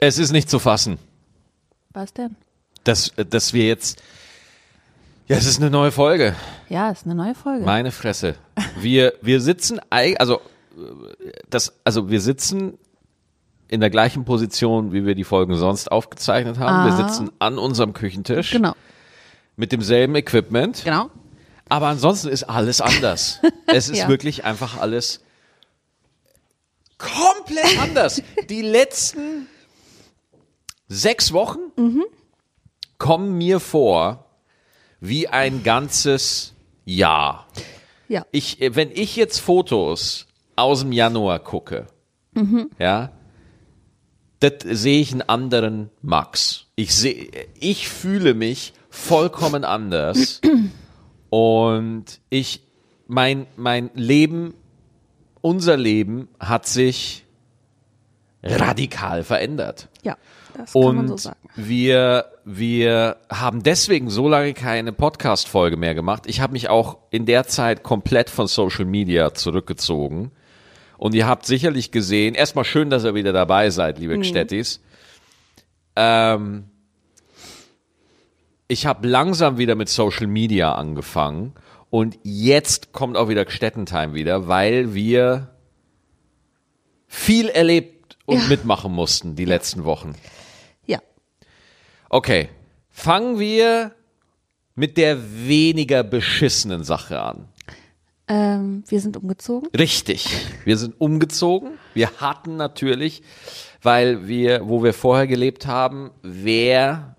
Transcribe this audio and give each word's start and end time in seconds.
Es 0.00 0.18
ist 0.18 0.32
nicht 0.32 0.50
zu 0.50 0.58
fassen, 0.58 0.98
Was 1.92 2.12
denn? 2.12 2.36
dass, 2.84 3.12
dass 3.30 3.52
wir 3.52 3.66
jetzt. 3.66 4.02
Ja, 5.26 5.36
es 5.36 5.46
ist 5.46 5.58
eine 5.60 5.70
neue 5.70 5.90
Folge. 5.90 6.34
Ja, 6.68 6.90
ist 6.90 7.06
eine 7.06 7.14
neue 7.14 7.34
Folge. 7.34 7.64
Meine 7.64 7.92
Fresse. 7.92 8.34
Wir, 8.78 9.14
wir 9.22 9.40
sitzen, 9.40 9.80
also, 9.90 10.40
das, 11.48 11.72
also 11.84 12.10
wir 12.10 12.20
sitzen 12.20 12.76
in 13.68 13.80
der 13.80 13.88
gleichen 13.88 14.26
Position, 14.26 14.92
wie 14.92 15.06
wir 15.06 15.14
die 15.14 15.24
Folgen 15.24 15.56
sonst 15.56 15.90
aufgezeichnet 15.90 16.58
haben. 16.58 16.84
Wir 16.86 16.92
Ah. 16.92 17.08
sitzen 17.08 17.30
an 17.38 17.58
unserem 17.58 17.94
Küchentisch 17.94 18.50
genau, 18.50 18.74
mit 19.56 19.72
demselben 19.72 20.14
Equipment. 20.16 20.82
genau. 20.84 21.10
Aber 21.70 21.86
ansonsten 21.86 22.28
ist 22.28 22.42
alles 22.44 22.82
anders. 22.82 23.40
Es 23.66 23.88
ist 23.88 23.96
Ja. 24.00 24.08
wirklich 24.08 24.44
einfach 24.44 24.76
alles 24.78 25.20
komplett 26.98 27.78
anders. 27.80 28.20
Die 28.50 28.60
letzten 28.60 29.46
sechs 30.94 31.32
Wochen 31.32 31.58
kommen 32.98 33.36
mir 33.36 33.60
vor 33.60 34.24
wie 35.00 35.28
ein 35.28 35.62
ganzes 35.62 36.54
Jahr. 36.84 37.46
Ja, 38.08 38.24
Ich, 38.32 38.60
äh, 38.62 38.74
wenn 38.76 38.90
ich 38.90 39.16
jetzt 39.16 39.38
Fotos 39.40 40.26
aus 40.56 40.80
dem 40.80 40.92
Januar 40.92 41.40
gucke, 41.40 41.86
ja, 42.78 43.12
das 44.40 44.52
sehe 44.64 45.00
ich 45.00 45.12
einen 45.12 45.22
anderen 45.22 45.90
Max. 46.02 46.66
Ich 46.76 46.94
sehe, 46.94 47.28
ich 47.58 47.88
fühle 47.88 48.34
mich 48.34 48.72
vollkommen 48.90 49.64
anders 49.64 50.40
und 51.30 52.20
ich, 52.30 52.62
mein, 53.06 53.46
mein 53.56 53.90
Leben, 53.94 54.54
unser 55.40 55.76
Leben 55.76 56.28
hat 56.40 56.66
sich 56.66 57.23
radikal 58.44 59.24
verändert. 59.24 59.88
ja, 60.02 60.16
das 60.56 60.72
kann 60.72 60.82
man 60.82 60.98
Und 60.98 61.08
so 61.08 61.16
sagen. 61.16 61.38
wir, 61.56 62.26
wir 62.44 63.16
haben 63.30 63.62
deswegen 63.62 64.10
so 64.10 64.28
lange 64.28 64.54
keine 64.54 64.92
Podcast-Folge 64.92 65.76
mehr 65.76 65.94
gemacht. 65.94 66.24
Ich 66.26 66.40
habe 66.40 66.52
mich 66.52 66.68
auch 66.68 66.98
in 67.10 67.26
der 67.26 67.46
Zeit 67.46 67.82
komplett 67.82 68.30
von 68.30 68.46
Social 68.46 68.84
Media 68.84 69.34
zurückgezogen. 69.34 70.30
Und 70.96 71.14
ihr 71.14 71.26
habt 71.26 71.44
sicherlich 71.44 71.90
gesehen, 71.90 72.34
erstmal 72.34 72.64
schön, 72.64 72.88
dass 72.90 73.04
ihr 73.04 73.14
wieder 73.14 73.32
dabei 73.32 73.70
seid, 73.70 73.98
liebe 73.98 74.18
Gstettis. 74.18 74.80
Ähm, 75.96 76.64
ich 78.68 78.86
habe 78.86 79.06
langsam 79.06 79.58
wieder 79.58 79.74
mit 79.74 79.88
Social 79.88 80.26
Media 80.26 80.74
angefangen. 80.74 81.54
Und 81.90 82.18
jetzt 82.22 82.92
kommt 82.92 83.16
auch 83.16 83.28
wieder 83.28 83.44
Gstettentime 83.44 84.14
wieder, 84.14 84.48
weil 84.48 84.94
wir 84.94 85.50
viel 87.06 87.48
erlebt 87.48 87.93
und 88.26 88.38
Ja. 88.40 88.46
mitmachen 88.48 88.92
mussten 88.92 89.36
die 89.36 89.44
letzten 89.44 89.84
Wochen. 89.84 90.14
Ja, 90.86 90.98
Okay, 92.08 92.48
fangen 92.90 93.38
wir 93.38 93.92
mit 94.74 94.96
der 94.96 95.18
weniger 95.46 96.02
beschissenen 96.02 96.84
Sache 96.84 97.20
an. 97.20 97.48
ähm, 98.26 98.84
wir 98.88 99.00
sind 99.00 99.16
umgezogen. 99.18 99.68
Richtig, 99.76 100.28
wir 100.64 100.76
sind 100.78 100.98
umgezogen. 101.00 101.72
Wir 101.92 102.10
hatten 102.20 102.56
natürlich, 102.56 103.22
weil 103.82 104.26
wir, 104.26 104.66
wo 104.66 104.82
wir 104.82 104.94
vorher 104.94 105.26
gelebt 105.26 105.66
haben, 105.66 106.10
wäre 106.22 107.14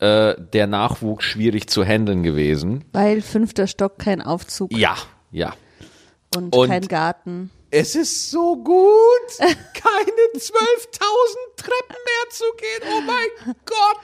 äh, 0.00 0.34
der 0.52 0.66
Nachwuchs 0.66 1.24
schwierig 1.24 1.68
zu 1.70 1.84
handeln 1.84 2.22
gewesen. 2.22 2.84
Weil 2.92 3.20
fünfter 3.22 3.66
Stock 3.66 3.98
kein 3.98 4.20
Aufzug 4.22 4.72
Ja, 4.76 4.96
ja. 5.30 5.54
und, 6.36 6.54
Und- 6.54 6.68
kein 6.68 6.86
Garten. 6.88 7.50
Es 7.70 7.94
ist 7.94 8.30
so 8.30 8.56
gut, 8.56 8.74
keine 9.38 9.52
12.000 10.34 10.40
Treppen 11.56 11.96
mehr 12.04 12.30
zu 12.30 12.44
gehen. 12.56 12.92
Oh 12.96 13.00
mein 13.02 13.54
Gott. 13.66 13.98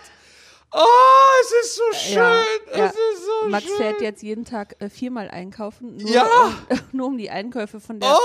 Oh, 0.76 1.40
es 1.40 1.66
ist 1.66 1.76
so 1.76 1.82
schön. 1.92 2.16
Ja, 2.16 2.42
ja. 2.76 2.86
ist 2.86 2.96
so 3.24 3.48
Max 3.48 3.64
schön. 3.64 3.76
fährt 3.76 4.00
jetzt 4.00 4.22
jeden 4.24 4.44
Tag 4.44 4.74
äh, 4.80 4.90
viermal 4.90 5.30
einkaufen, 5.30 5.96
nur, 5.98 6.10
Ja. 6.10 6.24
um, 6.68 6.78
nur 6.92 7.06
um 7.06 7.16
die 7.16 7.30
Einkäufe 7.30 7.78
von 7.78 8.00
der, 8.00 8.16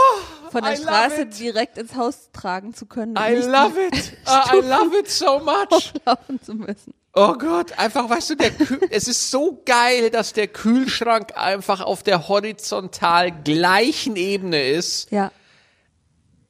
von 0.52 0.64
der 0.64 0.74
I 0.74 0.78
Straße 0.78 1.28
direkt 1.28 1.78
ins 1.78 1.96
Haus 1.96 2.32
tragen 2.34 2.74
zu 2.74 2.88
können. 2.88 3.16
I 3.18 3.36
love 3.36 3.80
it. 3.80 4.14
Uh, 4.28 4.58
I 4.58 4.62
love 4.62 4.98
it 4.98 5.10
so 5.10 5.40
much. 5.40 5.94
laufen 6.06 6.42
zu 6.42 6.54
müssen. 6.56 6.94
Oh 7.22 7.34
Gott, 7.34 7.78
einfach, 7.78 8.10
weißt 8.10 8.30
du, 8.30 8.36
der 8.36 8.52
Kühl 8.52 8.80
es 8.92 9.10
ist 9.10 9.30
so 9.30 9.62
geil, 9.66 10.10
dass 10.10 10.32
der 10.32 10.48
Kühlschrank 10.48 11.38
einfach 11.38 11.82
auf 11.82 12.02
der 12.02 12.30
horizontal 12.30 13.32
gleichen 13.44 14.16
Ebene 14.16 14.62
ist. 14.70 15.12
Ja, 15.12 15.32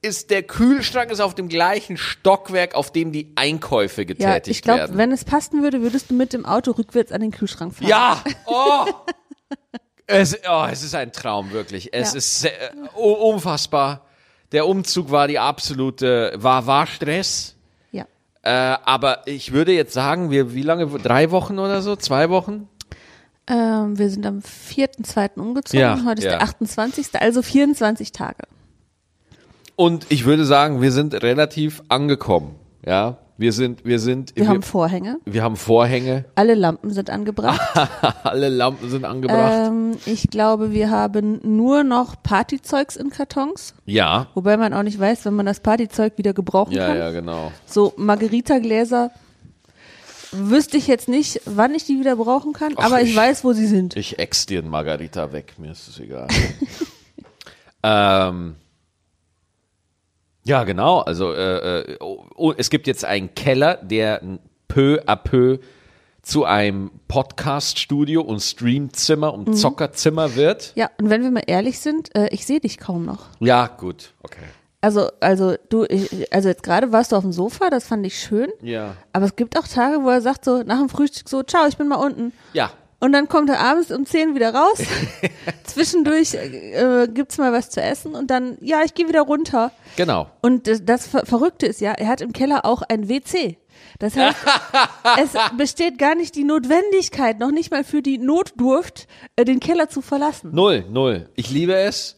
Ist 0.00 0.30
der 0.30 0.44
Kühlschrank 0.44 1.10
ist 1.10 1.18
auf 1.20 1.34
dem 1.34 1.48
gleichen 1.48 1.96
Stockwerk, 1.96 2.74
auf 2.76 2.92
dem 2.92 3.10
die 3.10 3.32
Einkäufe 3.34 4.02
ja 4.02 4.06
getätigt 4.06 4.58
ich 4.58 4.62
glaube, 4.62 4.80
werden. 4.80 4.96
wenn 4.96 5.10
es 5.10 5.24
passen 5.24 5.62
würde, 5.64 5.82
würdest 5.82 6.10
du 6.10 6.14
mit 6.14 6.32
dem 6.32 6.46
Auto 6.46 6.70
rückwärts 6.70 7.10
an 7.10 7.20
den 7.20 7.32
Kühlschrank 7.32 7.74
fahren. 7.74 7.88
Ja, 7.88 8.22
oh. 8.46 8.86
es, 10.06 10.38
oh, 10.48 10.66
es 10.70 10.84
ist 10.84 10.94
ein 10.94 11.12
Traum, 11.12 11.50
wirklich. 11.50 11.92
Es 11.92 12.12
Ja. 12.12 12.18
ist 12.18 12.40
sehr, 12.42 12.52
uh, 12.96 13.12
unfassbar. 13.12 14.06
Der 14.52 14.66
Umzug 14.68 15.10
war 15.10 15.26
die 15.26 15.38
absolute, 15.40 16.32
war, 16.36 16.66
war 16.66 16.86
Stress. 16.86 17.56
Äh, 18.42 18.50
aber 18.50 19.26
ich 19.26 19.52
würde 19.52 19.72
jetzt 19.72 19.92
sagen, 19.92 20.30
wir, 20.30 20.54
wie 20.54 20.62
lange, 20.62 20.86
drei 20.86 21.30
Wochen 21.30 21.58
oder 21.58 21.82
so, 21.82 21.96
zwei 21.96 22.30
Wochen? 22.30 22.68
Ähm, 23.46 23.98
wir 23.98 24.08
sind 24.08 24.24
am 24.26 24.38
4.2. 24.38 25.38
umgezogen. 25.38 25.80
Ja, 25.80 26.04
Heute 26.04 26.20
ist 26.20 26.24
ja. 26.24 26.38
der 26.38 26.42
28. 26.42 27.08
Also 27.20 27.42
24 27.42 28.12
Tage. 28.12 28.44
Und 29.76 30.06
ich 30.10 30.24
würde 30.24 30.44
sagen, 30.44 30.80
wir 30.82 30.92
sind 30.92 31.14
relativ 31.22 31.82
angekommen. 31.88 32.54
Ja, 32.86 33.18
wir 33.40 33.54
sind, 33.54 33.86
wir 33.86 33.98
sind, 33.98 34.36
Wir 34.36 34.46
haben 34.48 34.62
Vorhänge. 34.62 35.18
wir 35.24 35.42
haben 35.42 35.56
Vorhänge, 35.56 36.26
Alle 36.34 36.54
Lampen 36.54 36.90
sind 36.90 37.08
angebracht. 37.08 37.58
alle 38.22 38.50
Lampen 38.50 38.90
sind 38.90 39.06
angebracht. 39.06 39.68
ähm, 39.68 39.96
ich 40.04 40.28
glaube, 40.28 40.72
wir 40.72 40.90
haben 40.90 41.40
nur 41.42 41.82
noch 41.82 42.22
Partyzeugs 42.22 42.96
in 42.96 43.08
Kartons. 43.08 43.72
ja, 43.86 44.26
Wobei 44.34 44.58
man 44.58 44.74
auch 44.74 44.82
nicht 44.82 45.00
weiß, 45.00 45.24
wenn 45.24 45.34
man 45.34 45.46
das 45.46 45.60
Partyzeug 45.60 46.18
wieder 46.18 46.34
gebrauchen 46.34 46.72
ja, 46.74 46.88
kann. 46.88 46.98
ja, 46.98 47.10
genau. 47.12 47.50
So 47.64 47.94
Margarita-Gläser 47.96 49.10
wüsste 50.32 50.76
ich 50.76 50.86
jetzt 50.86 51.08
nicht, 51.08 51.40
wann 51.46 51.74
ich 51.74 51.84
die 51.86 51.98
wieder 51.98 52.16
brauchen 52.16 52.52
kann, 52.52 52.74
Ach, 52.76 52.84
aber 52.84 53.00
ich, 53.00 53.10
ich- 53.10 53.16
weiß, 53.16 53.42
wo 53.42 53.54
sie 53.54 53.66
sind. 53.66 53.96
Ich 53.96 54.18
ex 54.18 54.44
dir 54.44 54.58
einen 54.60 54.68
Margarita 54.68 55.32
weg, 55.32 55.54
mir 55.58 55.72
ist 55.72 55.88
es 55.88 55.98
egal. 55.98 56.28
ähm, 57.82 58.56
ja, 60.44 60.64
genau. 60.64 61.00
Also 61.00 61.32
äh, 61.32 61.80
äh, 61.80 61.96
oh, 62.00 62.24
oh, 62.36 62.52
es 62.56 62.70
gibt 62.70 62.86
jetzt 62.86 63.04
einen 63.04 63.34
Keller, 63.34 63.76
der 63.82 64.20
peu 64.68 65.00
à 65.06 65.16
peu 65.16 65.58
zu 66.22 66.44
einem 66.44 66.90
Podcast-Studio 67.08 68.20
und 68.22 68.40
Streamzimmer 68.40 69.32
Mhm. 69.36 69.44
und 69.46 69.54
Zockerzimmer 69.54 70.34
wird. 70.36 70.72
Ja, 70.76 70.90
und 71.00 71.10
wenn 71.10 71.22
wir 71.22 71.30
mal 71.30 71.42
ehrlich 71.46 71.78
sind, 71.80 72.14
äh, 72.14 72.28
ich 72.30 72.46
sehe 72.46 72.60
dich 72.60 72.78
kaum 72.78 73.04
noch. 73.04 73.26
Ja, 73.40 73.66
gut, 73.66 74.12
okay. 74.22 74.44
Also, 74.82 75.10
also 75.20 75.56
du, 75.68 75.84
ich, 75.84 76.32
also 76.32 76.48
jetzt 76.48 76.62
gerade 76.62 76.90
warst 76.90 77.12
du 77.12 77.16
auf 77.16 77.22
dem 77.22 77.32
Sofa, 77.32 77.68
das 77.68 77.86
fand 77.86 78.06
ich 78.06 78.18
schön. 78.18 78.48
Ja. 78.62 78.96
Aber 79.12 79.26
es 79.26 79.36
gibt 79.36 79.58
auch 79.58 79.68
Tage, 79.68 80.02
wo 80.02 80.08
er 80.08 80.22
sagt 80.22 80.44
so 80.44 80.62
nach 80.62 80.78
dem 80.78 80.88
Frühstück 80.88 81.28
so, 81.28 81.42
ciao, 81.42 81.66
ich 81.68 81.76
bin 81.76 81.86
mal 81.88 81.96
unten. 81.96 82.32
Ja. 82.54 82.70
Und 83.00 83.12
dann 83.12 83.28
kommt 83.28 83.48
er 83.48 83.60
abends 83.60 83.90
um 83.90 84.04
10 84.06 84.34
wieder 84.34 84.54
raus. 84.54 84.78
Zwischendurch 85.64 86.34
äh, 86.34 87.08
gibt's 87.12 87.38
mal 87.38 87.52
was 87.52 87.70
zu 87.70 87.80
essen 87.80 88.14
und 88.14 88.30
dann, 88.30 88.58
ja, 88.60 88.82
ich 88.84 88.94
gehe 88.94 89.08
wieder 89.08 89.22
runter. 89.22 89.72
Genau. 89.96 90.28
Und 90.42 90.66
das, 90.66 90.84
das 90.84 91.06
Ver- 91.06 91.24
Verrückte 91.24 91.66
ist 91.66 91.80
ja, 91.80 91.92
er 91.92 92.08
hat 92.08 92.20
im 92.20 92.32
Keller 92.32 92.64
auch 92.64 92.82
ein 92.82 93.08
WC. 93.08 93.56
Das 93.98 94.16
heißt, 94.16 94.36
es 95.22 95.30
besteht 95.56 95.98
gar 95.98 96.14
nicht 96.14 96.34
die 96.34 96.44
Notwendigkeit, 96.44 97.38
noch 97.38 97.50
nicht 97.50 97.70
mal 97.70 97.84
für 97.84 98.02
die 98.02 98.18
Notdurft, 98.18 99.06
äh, 99.36 99.44
den 99.44 99.60
Keller 99.60 99.88
zu 99.88 100.02
verlassen. 100.02 100.50
Null, 100.52 100.84
null. 100.90 101.28
Ich 101.36 101.50
liebe 101.50 101.74
es. 101.74 102.16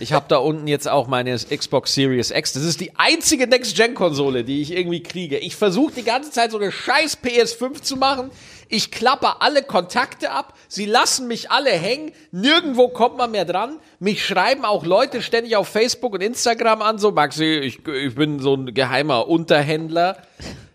Ich 0.00 0.12
habe 0.12 0.26
da 0.28 0.36
unten 0.36 0.66
jetzt 0.68 0.86
auch 0.86 1.06
meine 1.08 1.34
Xbox 1.34 1.94
Series 1.94 2.30
X. 2.30 2.52
Das 2.52 2.62
ist 2.62 2.80
die 2.80 2.92
einzige 2.98 3.46
Next-Gen-Konsole, 3.46 4.44
die 4.44 4.60
ich 4.60 4.70
irgendwie 4.76 5.02
kriege. 5.02 5.38
Ich 5.38 5.56
versuche 5.56 5.94
die 5.94 6.02
ganze 6.02 6.30
Zeit 6.30 6.50
so 6.50 6.58
eine 6.58 6.70
scheiß 6.70 7.18
PS5 7.24 7.80
zu 7.80 7.96
machen. 7.96 8.30
Ich 8.74 8.90
klappe 8.90 9.42
alle 9.42 9.62
Kontakte 9.62 10.30
ab. 10.30 10.54
Sie 10.66 10.86
lassen 10.86 11.28
mich 11.28 11.50
alle 11.50 11.68
hängen. 11.68 12.10
Nirgendwo 12.30 12.88
kommt 12.88 13.18
man 13.18 13.30
mehr 13.30 13.44
dran. 13.44 13.76
Mich 13.98 14.24
schreiben 14.24 14.64
auch 14.64 14.86
Leute 14.86 15.20
ständig 15.20 15.56
auf 15.56 15.68
Facebook 15.68 16.14
und 16.14 16.22
Instagram 16.22 16.80
an. 16.80 16.96
So, 16.98 17.10
Maxi, 17.10 17.44
ich, 17.44 17.86
ich 17.86 18.14
bin 18.14 18.40
so 18.40 18.54
ein 18.54 18.72
geheimer 18.72 19.28
Unterhändler. 19.28 20.16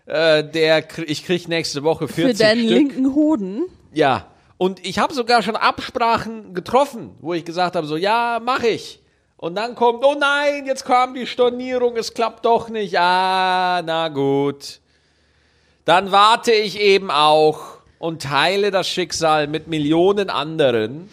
Äh, 0.06 0.44
der, 0.44 0.84
ich 1.08 1.26
krieg 1.26 1.48
nächste 1.48 1.82
Woche 1.82 2.06
40 2.06 2.36
Für 2.36 2.44
deinen 2.44 2.60
Stück. 2.60 2.70
linken 2.70 3.14
Hoden. 3.16 3.62
Ja. 3.92 4.28
Und 4.58 4.86
ich 4.86 5.00
habe 5.00 5.12
sogar 5.12 5.42
schon 5.42 5.56
Absprachen 5.56 6.54
getroffen, 6.54 7.16
wo 7.20 7.34
ich 7.34 7.44
gesagt 7.44 7.74
habe, 7.74 7.88
so 7.88 7.96
ja, 7.96 8.40
mache 8.40 8.68
ich. 8.68 9.00
Und 9.38 9.56
dann 9.56 9.74
kommt, 9.74 10.04
oh 10.04 10.14
nein, 10.16 10.66
jetzt 10.66 10.84
kam 10.84 11.14
die 11.14 11.26
Stornierung, 11.26 11.96
es 11.96 12.14
klappt 12.14 12.44
doch 12.44 12.68
nicht. 12.68 12.96
Ah, 12.96 13.82
na 13.84 14.06
gut. 14.06 14.78
Dann 15.84 16.12
warte 16.12 16.52
ich 16.52 16.78
eben 16.78 17.10
auch 17.10 17.77
und 17.98 18.22
teile 18.22 18.70
das 18.70 18.88
Schicksal 18.88 19.46
mit 19.46 19.68
Millionen 19.68 20.30
anderen. 20.30 21.08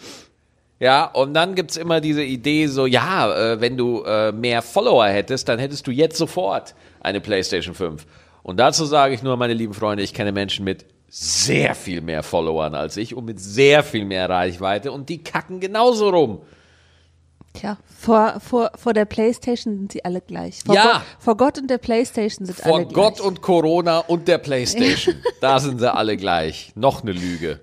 Ja, 0.78 1.06
und 1.06 1.32
dann 1.34 1.54
gibt's 1.54 1.76
immer 1.76 2.00
diese 2.00 2.22
Idee 2.22 2.66
so, 2.66 2.86
ja, 2.86 3.34
äh, 3.34 3.60
wenn 3.60 3.76
du 3.76 4.02
äh, 4.02 4.32
mehr 4.32 4.60
Follower 4.60 5.06
hättest, 5.06 5.48
dann 5.48 5.58
hättest 5.58 5.86
du 5.86 5.90
jetzt 5.90 6.18
sofort 6.18 6.74
eine 7.00 7.20
PlayStation 7.20 7.74
5. 7.74 8.06
Und 8.42 8.60
dazu 8.60 8.84
sage 8.84 9.14
ich 9.14 9.22
nur, 9.22 9.36
meine 9.36 9.54
lieben 9.54 9.74
Freunde, 9.74 10.02
ich 10.02 10.12
kenne 10.12 10.32
Menschen 10.32 10.64
mit 10.64 10.84
sehr 11.08 11.74
viel 11.74 12.00
mehr 12.00 12.22
Followern 12.22 12.74
als 12.74 12.96
ich 12.96 13.14
und 13.14 13.24
mit 13.24 13.40
sehr 13.40 13.82
viel 13.82 14.04
mehr 14.04 14.28
Reichweite 14.28 14.92
und 14.92 15.08
die 15.08 15.22
kacken 15.22 15.60
genauso 15.60 16.10
rum. 16.10 16.42
Tja, 17.58 17.76
vor, 17.98 18.38
vor, 18.40 18.70
vor 18.76 18.92
der 18.92 19.04
Playstation 19.04 19.76
sind 19.78 19.92
sie 19.92 20.04
alle 20.04 20.20
gleich. 20.20 20.60
Vor 20.64 20.74
Ja. 20.74 20.82
Gott, 20.84 21.02
vor 21.18 21.36
Gott 21.36 21.58
und 21.58 21.68
der 21.68 21.78
Playstation 21.78 22.46
sind 22.46 22.58
Vor 22.58 22.74
alle 22.76 22.86
Gott 22.86 23.16
gleich. 23.16 23.26
und 23.26 23.42
Corona 23.42 23.98
und 24.00 24.28
der 24.28 24.38
Playstation. 24.38 25.16
Da 25.40 25.58
sind 25.58 25.78
sie 25.80 25.92
alle 25.92 26.16
gleich. 26.16 26.72
Noch 26.74 27.02
eine 27.02 27.12
Lüge. 27.12 27.60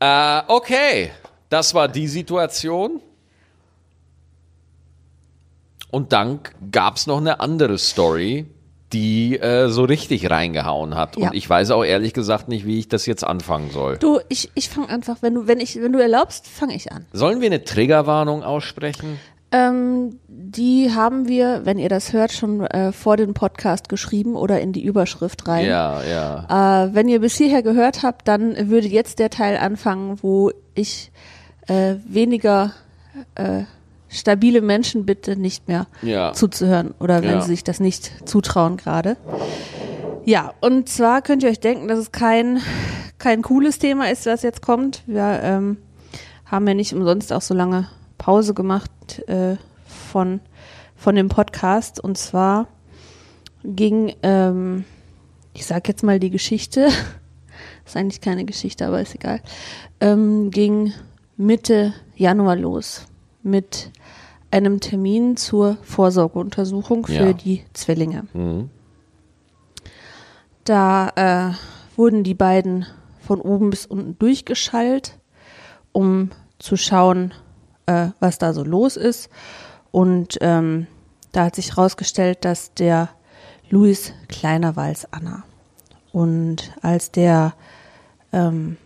Äh, 0.00 0.42
okay, 0.48 1.10
das 1.48 1.74
war 1.74 1.88
die 1.88 2.08
Situation. 2.08 3.00
Und 5.90 6.12
dann 6.12 6.40
gab's 6.70 7.06
noch 7.06 7.18
eine 7.18 7.40
andere 7.40 7.76
Story, 7.78 8.46
die 8.92 9.38
äh, 9.38 9.68
so 9.68 9.84
richtig 9.84 10.30
reingehauen 10.30 10.94
hat. 10.94 11.16
Ja. 11.16 11.28
Und 11.28 11.34
ich 11.36 11.48
weiß 11.48 11.70
auch 11.70 11.84
ehrlich 11.84 12.12
gesagt 12.12 12.48
nicht, 12.48 12.66
wie 12.66 12.78
ich 12.78 12.88
das 12.88 13.06
jetzt 13.06 13.24
anfangen 13.24 13.70
soll. 13.70 13.98
Du, 13.98 14.20
ich, 14.28 14.50
ich 14.54 14.68
fange 14.68 14.88
einfach, 14.88 15.18
wenn 15.20 15.34
du, 15.34 15.46
wenn 15.46 15.60
ich, 15.60 15.80
wenn 15.80 15.92
du 15.92 16.00
erlaubst, 16.00 16.46
fange 16.46 16.74
ich 16.74 16.92
an. 16.92 17.06
Sollen 17.12 17.40
wir 17.40 17.46
eine 17.46 17.64
Triggerwarnung 17.64 18.42
aussprechen? 18.42 19.18
Ähm, 19.52 20.20
die 20.28 20.92
haben 20.94 21.26
wir, 21.26 21.62
wenn 21.64 21.78
ihr 21.78 21.88
das 21.88 22.12
hört, 22.12 22.32
schon 22.32 22.60
äh, 22.66 22.92
vor 22.92 23.16
dem 23.16 23.34
Podcast 23.34 23.88
geschrieben 23.88 24.36
oder 24.36 24.60
in 24.60 24.72
die 24.72 24.84
Überschrift 24.84 25.48
rein. 25.48 25.66
Ja, 25.66 26.02
ja. 26.04 26.84
Äh, 26.84 26.94
wenn 26.94 27.08
ihr 27.08 27.20
bis 27.20 27.36
hierher 27.36 27.62
gehört 27.62 28.02
habt, 28.04 28.28
dann 28.28 28.70
würde 28.70 28.86
jetzt 28.86 29.18
der 29.18 29.30
Teil 29.30 29.56
anfangen, 29.56 30.18
wo 30.22 30.52
ich 30.74 31.10
äh, 31.66 31.96
weniger 32.06 32.72
äh, 33.34 33.62
stabile 34.10 34.60
Menschen 34.60 35.06
bitte 35.06 35.36
nicht 35.36 35.68
mehr 35.68 35.86
Ja. 36.02 36.32
zuzuhören 36.32 36.94
oder 36.98 37.22
wenn 37.22 37.30
Ja. 37.30 37.40
sie 37.40 37.48
sich 37.48 37.64
das 37.64 37.80
nicht 37.80 38.28
zutrauen 38.28 38.76
gerade. 38.76 39.16
Ja, 40.24 40.52
und 40.60 40.88
zwar 40.88 41.22
könnt 41.22 41.42
ihr 41.42 41.48
euch 41.48 41.60
denken, 41.60 41.88
dass 41.88 41.98
es 41.98 42.12
kein, 42.12 42.60
kein 43.18 43.42
cooles 43.42 43.78
Thema 43.78 44.10
ist, 44.10 44.26
was 44.26 44.42
jetzt 44.42 44.62
kommt. 44.62 45.02
Wir 45.06 45.40
ähm, 45.42 45.78
haben 46.44 46.66
ja 46.68 46.74
nicht 46.74 46.92
umsonst 46.92 47.32
auch 47.32 47.40
so 47.42 47.54
lange 47.54 47.88
Pause 48.18 48.52
gemacht 48.52 48.90
äh, 49.28 49.56
von, 49.86 50.40
von 50.96 51.14
dem 51.14 51.28
Podcast. 51.28 52.00
Und 52.00 52.18
zwar 52.18 52.66
ging, 53.64 54.14
ähm, 54.22 54.84
ich 55.54 55.66
sag 55.66 55.88
jetzt 55.88 56.02
mal 56.02 56.18
die 56.20 56.30
Geschichte, 56.30 56.88
ist 57.86 57.96
eigentlich 57.96 58.20
keine 58.20 58.44
Geschichte, 58.44 58.86
aber 58.86 59.00
ist 59.00 59.14
egal, 59.14 59.40
ähm, 60.00 60.50
ging 60.50 60.92
Mitte 61.36 61.94
Januar 62.16 62.56
los 62.56 63.06
mit 63.42 63.90
einem 64.50 64.80
Termin 64.80 65.36
zur 65.36 65.78
Vorsorgeuntersuchung 65.82 67.06
für 67.06 67.12
Ja. 67.12 67.32
die 67.32 67.64
Zwillinge. 67.72 68.26
Mhm. 68.32 68.70
Da 70.64 71.08
äh, 71.16 71.54
wurden 71.96 72.24
die 72.24 72.34
beiden 72.34 72.86
von 73.20 73.40
oben 73.40 73.70
bis 73.70 73.86
unten 73.86 74.18
durchgeschallt, 74.18 75.18
um 75.92 76.30
zu 76.58 76.76
schauen, 76.76 77.32
äh, 77.86 78.08
was 78.18 78.38
da 78.38 78.52
so 78.52 78.64
los 78.64 78.96
ist. 78.96 79.30
Und 79.90 80.38
ähm, 80.40 80.86
da 81.32 81.46
hat 81.46 81.54
sich 81.56 81.76
herausgestellt, 81.76 82.44
dass 82.44 82.74
der 82.74 83.08
Luis 83.70 84.12
kleiner 84.28 84.76
war 84.76 84.84
als 84.84 85.12
Anna. 85.12 85.44
Und 86.12 86.72
als 86.82 87.12
der, 87.12 87.54
ähm, 88.32 88.76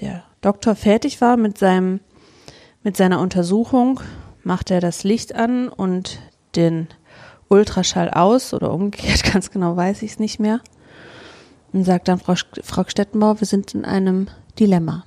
der 0.00 0.24
Doktor 0.40 0.74
fertig 0.74 1.20
war 1.20 1.36
mit 1.36 1.58
seinem 1.58 2.00
mit 2.82 2.96
seiner 2.96 3.20
Untersuchung, 3.20 4.00
macht 4.44 4.70
er 4.70 4.80
das 4.80 5.04
Licht 5.04 5.34
an 5.34 5.68
und 5.68 6.18
den 6.56 6.88
Ultraschall 7.48 8.10
aus 8.10 8.54
oder 8.54 8.72
umgekehrt, 8.72 9.24
ganz 9.32 9.50
genau 9.50 9.76
weiß 9.76 10.02
ich 10.02 10.12
es 10.12 10.18
nicht 10.18 10.40
mehr. 10.40 10.60
Und 11.72 11.84
sagt 11.84 12.08
dann 12.08 12.18
Frau, 12.18 12.34
Frau 12.62 12.84
Stettenbauer, 12.86 13.40
wir 13.40 13.46
sind 13.46 13.74
in 13.74 13.84
einem 13.84 14.26
Dilemma. 14.58 15.04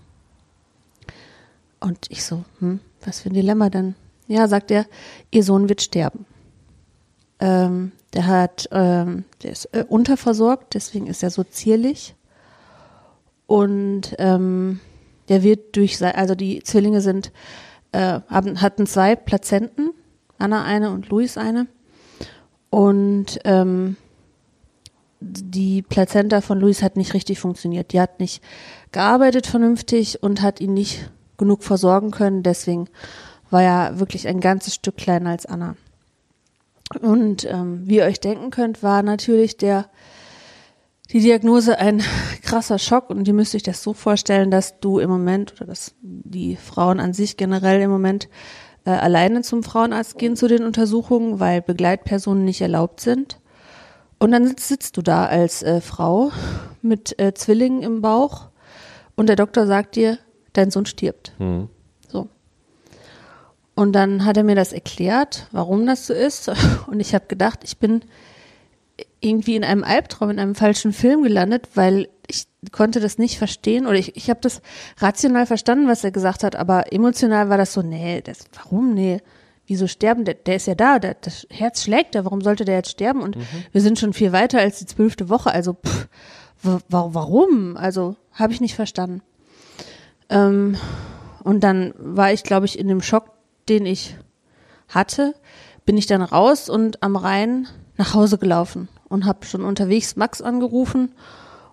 Und 1.79 2.05
ich 2.09 2.23
so, 2.23 2.45
hm, 2.59 2.79
was 3.05 3.21
für 3.21 3.29
ein 3.29 3.33
Dilemma 3.33 3.69
denn? 3.69 3.95
Ja, 4.27 4.47
sagt 4.47 4.71
er, 4.71 4.85
ihr 5.31 5.43
Sohn 5.43 5.67
wird 5.67 5.81
sterben. 5.81 6.25
Ähm, 7.39 7.91
der 8.13 8.27
hat, 8.27 8.69
ähm, 8.71 9.25
der 9.41 9.51
ist 9.51 9.65
äh, 9.73 9.83
unterversorgt, 9.87 10.75
deswegen 10.75 11.07
ist 11.07 11.23
er 11.23 11.29
so 11.29 11.43
zierlich. 11.43 12.15
Und 13.47 14.15
ähm, 14.19 14.79
der 15.27 15.43
wird 15.43 15.75
durch, 15.75 15.97
sei- 15.97 16.15
also 16.15 16.35
die 16.35 16.63
Zwillinge 16.63 17.01
sind, 17.01 17.33
äh, 17.93 18.19
haben, 18.27 18.61
hatten 18.61 18.85
zwei 18.85 19.15
Plazenten, 19.15 19.91
Anna 20.37 20.63
eine 20.63 20.91
und 20.91 21.09
Luis 21.09 21.37
eine. 21.37 21.67
Und 22.69 23.39
ähm, 23.45 23.97
die 25.19 25.81
Plazenta 25.83 26.41
von 26.41 26.59
Luis 26.59 26.81
hat 26.81 26.97
nicht 26.97 27.13
richtig 27.13 27.39
funktioniert. 27.39 27.93
Die 27.93 28.01
hat 28.01 28.19
nicht 28.19 28.43
gearbeitet 28.91 29.47
vernünftig 29.47 30.21
und 30.21 30.41
hat 30.41 30.59
ihn 30.59 30.73
nicht 30.73 31.09
genug 31.37 31.63
versorgen 31.63 32.11
können. 32.11 32.43
Deswegen 32.43 32.87
war 33.49 33.63
er 33.63 33.99
wirklich 33.99 34.27
ein 34.27 34.39
ganzes 34.39 34.75
Stück 34.75 34.97
kleiner 34.97 35.29
als 35.29 35.45
Anna. 35.45 35.75
Und 37.01 37.45
ähm, 37.45 37.83
wie 37.85 37.97
ihr 37.97 38.05
euch 38.05 38.19
denken 38.19 38.49
könnt, 38.49 38.83
war 38.83 39.03
natürlich 39.03 39.57
der 39.57 39.87
die 41.13 41.19
Diagnose 41.19 41.77
ein 41.77 42.03
krasser 42.41 42.79
Schock 42.79 43.09
und 43.09 43.27
ihr 43.27 43.33
müsst 43.33 43.55
euch 43.55 43.63
das 43.63 43.83
so 43.83 43.93
vorstellen, 43.93 44.51
dass 44.51 44.79
du 44.79 44.99
im 44.99 45.09
Moment 45.09 45.53
oder 45.53 45.67
dass 45.67 45.93
die 46.01 46.55
Frauen 46.55 46.99
an 46.99 47.13
sich 47.13 47.37
generell 47.37 47.81
im 47.81 47.91
Moment 47.91 48.27
äh, 48.85 48.89
alleine 48.89 49.43
zum 49.43 49.63
Frauenarzt 49.63 50.17
gehen 50.17 50.35
zu 50.35 50.47
den 50.47 50.63
Untersuchungen, 50.63 51.39
weil 51.39 51.61
Begleitpersonen 51.61 52.43
nicht 52.43 52.61
erlaubt 52.61 52.99
sind. 52.99 53.39
Und 54.19 54.31
dann 54.31 54.47
sitzt, 54.47 54.67
sitzt 54.67 54.97
du 54.97 55.01
da 55.01 55.25
als 55.25 55.63
äh, 55.63 55.81
Frau 55.81 56.31
mit 56.81 57.19
äh, 57.19 57.33
Zwillingen 57.33 57.83
im 57.83 58.01
Bauch 58.01 58.49
und 59.15 59.27
der 59.29 59.35
Doktor 59.35 59.67
sagt 59.67 59.95
dir, 59.95 60.17
dein 60.53 60.71
Sohn 60.71 60.85
stirbt. 60.85 61.33
So. 62.07 62.27
Und 63.75 63.93
dann 63.93 64.25
hat 64.25 64.37
er 64.37 64.43
mir 64.43 64.55
das 64.55 64.73
erklärt, 64.73 65.47
warum 65.51 65.85
das 65.85 66.07
so 66.07 66.13
ist. 66.13 66.51
Und 66.87 66.99
ich 66.99 67.15
habe 67.15 67.25
gedacht, 67.27 67.61
ich 67.63 67.79
bin 67.79 68.03
irgendwie 69.19 69.55
in 69.55 69.63
einem 69.63 69.83
Albtraum, 69.83 70.29
in 70.29 70.39
einem 70.39 70.55
falschen 70.55 70.93
Film 70.93 71.23
gelandet, 71.23 71.69
weil 71.75 72.09
ich 72.27 72.45
konnte 72.71 72.99
das 72.99 73.17
nicht 73.17 73.37
verstehen 73.37 73.85
oder 73.85 73.97
ich, 73.97 74.15
ich 74.15 74.29
habe 74.29 74.39
das 74.41 74.61
rational 74.97 75.45
verstanden, 75.45 75.87
was 75.87 76.03
er 76.03 76.11
gesagt 76.11 76.43
hat, 76.43 76.55
aber 76.55 76.91
emotional 76.91 77.49
war 77.49 77.57
das 77.57 77.73
so, 77.73 77.81
nee, 77.81 78.21
das, 78.21 78.45
warum, 78.53 78.93
nee, 78.93 79.21
wieso 79.67 79.87
sterben, 79.87 80.25
der, 80.25 80.35
der 80.35 80.55
ist 80.55 80.67
ja 80.67 80.75
da, 80.75 80.99
der, 80.99 81.15
das 81.15 81.47
Herz 81.49 81.83
schlägt 81.83 82.15
da, 82.15 82.25
warum 82.25 82.41
sollte 82.41 82.65
der 82.65 82.75
jetzt 82.75 82.91
sterben? 82.91 83.21
Und 83.21 83.37
wir 83.71 83.81
sind 83.81 83.99
schon 83.99 84.13
viel 84.13 84.31
weiter 84.31 84.59
als 84.59 84.79
die 84.79 84.85
zwölfte 84.85 85.29
Woche, 85.29 85.51
also 85.51 85.73
pff, 85.73 86.07
wa 86.61 86.79
wa 86.89 87.09
warum, 87.11 87.77
also 87.77 88.15
habe 88.33 88.53
ich 88.53 88.61
nicht 88.61 88.75
verstanden. 88.75 89.21
Ähm, 90.29 90.77
und 91.43 91.63
dann 91.63 91.93
war 91.97 92.31
ich, 92.31 92.43
glaube 92.43 92.65
ich, 92.65 92.79
in 92.79 92.87
dem 92.87 93.01
Schock, 93.01 93.31
den 93.69 93.85
ich 93.85 94.15
hatte, 94.87 95.33
bin 95.85 95.97
ich 95.97 96.07
dann 96.07 96.21
raus 96.21 96.69
und 96.69 97.03
am 97.03 97.15
Rhein 97.15 97.67
nach 97.97 98.13
Hause 98.13 98.37
gelaufen 98.37 98.87
und 99.09 99.25
habe 99.25 99.45
schon 99.45 99.63
unterwegs 99.63 100.15
Max 100.15 100.41
angerufen 100.41 101.11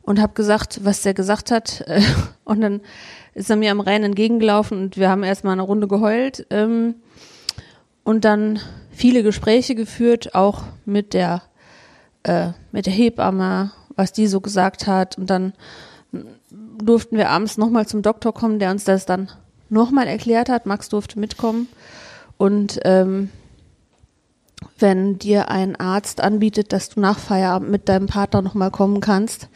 und 0.03 0.21
habe 0.21 0.35
gesagt, 0.35 0.85
was 0.85 1.03
der 1.03 1.15
gesagt 1.15 1.51
hat. 1.51 1.85
Und 2.45 2.61
dann 2.63 2.81
ist 3.35 3.49
er 3.49 3.57
mir 3.57 3.71
am 3.71 3.81
Rhein 3.81 4.03
entgegengelaufen 4.03 4.77
und 4.83 4.97
wir 4.97 5.09
haben 5.09 5.23
erstmal 5.23 5.53
eine 5.53 5.63
Runde 5.63 5.87
geheult 5.87 6.47
ähm, 6.51 6.97
und 8.03 8.25
dann 8.25 8.59
viele 8.91 9.23
Gespräche 9.23 9.77
geführt, 9.77 10.35
auch 10.35 10.63
mit 10.85 11.15
der 11.15 11.43
äh, 12.25 12.49
mit 12.73 12.87
der 12.87 12.93
Hebamme, 12.93 13.71
was 13.95 14.13
die 14.13 14.27
so 14.27 14.41
gesagt 14.41 14.89
hat 14.89 15.17
und 15.17 15.31
dann 15.31 15.53
durften 16.51 17.17
wir 17.17 17.31
abends 17.31 17.57
nochmal 17.57 17.87
zum 17.87 18.03
Doktor 18.03 18.35
kommen, 18.35 18.59
der 18.59 18.73
uns 18.73 18.83
das 18.83 19.07
dann 19.07 19.31
nochmal 19.69 20.09
erklärt 20.09 20.49
hat. 20.49 20.67
Max 20.67 20.89
durfte 20.89 21.21
mitkommen 21.21 21.69
und 22.37 22.81
ähm, 22.85 23.31
wenn 24.79 25.19
dir 25.19 25.51
ein 25.51 25.77
Arzt 25.77 26.21
anbietet, 26.21 26.73
dass 26.73 26.89
du 26.89 27.01
nach 27.01 27.19
Feierabend 27.19 27.71
mit 27.71 27.89
deinem 27.89 28.07
Partner 28.07 28.43
nochmal 28.43 28.71
kommen 28.71 29.01
kannst, 29.01 29.49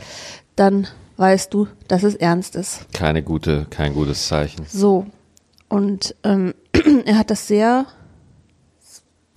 dann 0.57 0.87
weißt 1.17 1.53
du, 1.55 1.69
dass 1.89 2.03
es 2.03 2.15
ernst 2.15 2.57
ist. 2.57 2.93
Keine 2.93 3.23
gute, 3.23 3.67
kein 3.71 3.95
gutes 3.95 4.27
Zeichen. 4.29 4.67
So. 4.69 5.07
Und 5.69 6.15
ähm, 6.25 6.55
er 7.05 7.19
hat 7.19 7.31
das 7.31 7.47
sehr, 7.47 7.87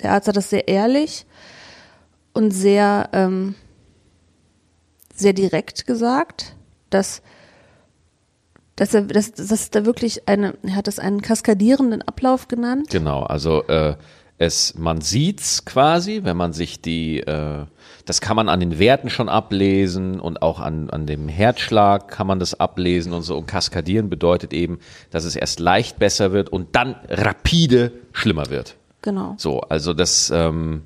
der 0.01 0.13
Arzt 0.13 0.27
hat 0.27 0.37
das 0.37 0.49
sehr 0.49 0.67
ehrlich 0.67 1.25
und 2.33 2.51
sehr, 2.51 3.09
ähm, 3.13 3.55
sehr 5.15 5.33
direkt 5.33 5.87
gesagt, 5.87 6.55
dass, 6.89 7.21
dass 8.75 8.93
er, 8.93 9.01
dass, 9.03 9.31
dass 9.33 9.71
da 9.71 9.85
wirklich 9.85 10.27
eine, 10.27 10.55
er 10.61 10.75
hat 10.75 10.87
es 10.87 10.99
einen 10.99 11.21
kaskadierenden 11.21 12.03
Ablauf 12.03 12.47
genannt. 12.47 12.89
Genau, 12.91 13.23
also 13.23 13.63
äh, 13.63 13.95
es, 14.37 14.75
man 14.77 15.01
sieht's 15.01 15.65
quasi, 15.65 16.21
wenn 16.23 16.37
man 16.37 16.53
sich 16.53 16.79
die, 16.81 17.19
äh, 17.19 17.65
das 18.05 18.21
kann 18.21 18.35
man 18.35 18.49
an 18.49 18.59
den 18.59 18.77
Werten 18.77 19.09
schon 19.09 19.29
ablesen 19.29 20.19
und 20.19 20.41
auch 20.41 20.59
an, 20.59 20.89
an 20.89 21.07
dem 21.07 21.27
Herzschlag 21.27 22.07
kann 22.07 22.27
man 22.27 22.39
das 22.39 22.59
ablesen 22.59 23.13
und 23.13 23.23
so. 23.23 23.35
Und 23.35 23.47
kaskadieren 23.47 24.09
bedeutet 24.09 24.53
eben, 24.53 24.79
dass 25.09 25.23
es 25.23 25.35
erst 25.35 25.59
leicht 25.59 25.97
besser 25.97 26.31
wird 26.31 26.49
und 26.49 26.75
dann 26.75 26.95
rapide 27.09 27.91
schlimmer 28.13 28.49
wird. 28.49 28.75
Genau. 29.01 29.33
So, 29.37 29.61
also 29.61 29.93
das, 29.93 30.29
ähm, 30.29 30.83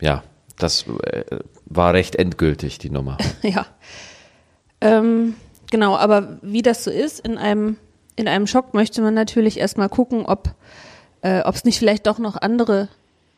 ja, 0.00 0.22
das 0.56 0.86
äh, 1.02 1.24
war 1.66 1.92
recht 1.92 2.14
endgültig, 2.14 2.78
die 2.78 2.90
Nummer. 2.90 3.18
ja. 3.42 3.66
Ähm, 4.80 5.34
genau, 5.70 5.96
aber 5.96 6.38
wie 6.42 6.62
das 6.62 6.84
so 6.84 6.90
ist, 6.90 7.18
in 7.20 7.36
einem, 7.36 7.78
in 8.14 8.28
einem 8.28 8.46
Schock 8.46 8.74
möchte 8.74 9.02
man 9.02 9.14
natürlich 9.14 9.58
erstmal 9.58 9.88
gucken, 9.88 10.24
ob 10.24 10.54
äh, 11.24 11.42
es 11.52 11.64
nicht 11.64 11.78
vielleicht 11.78 12.06
doch 12.06 12.18
noch 12.18 12.36
andere, 12.40 12.88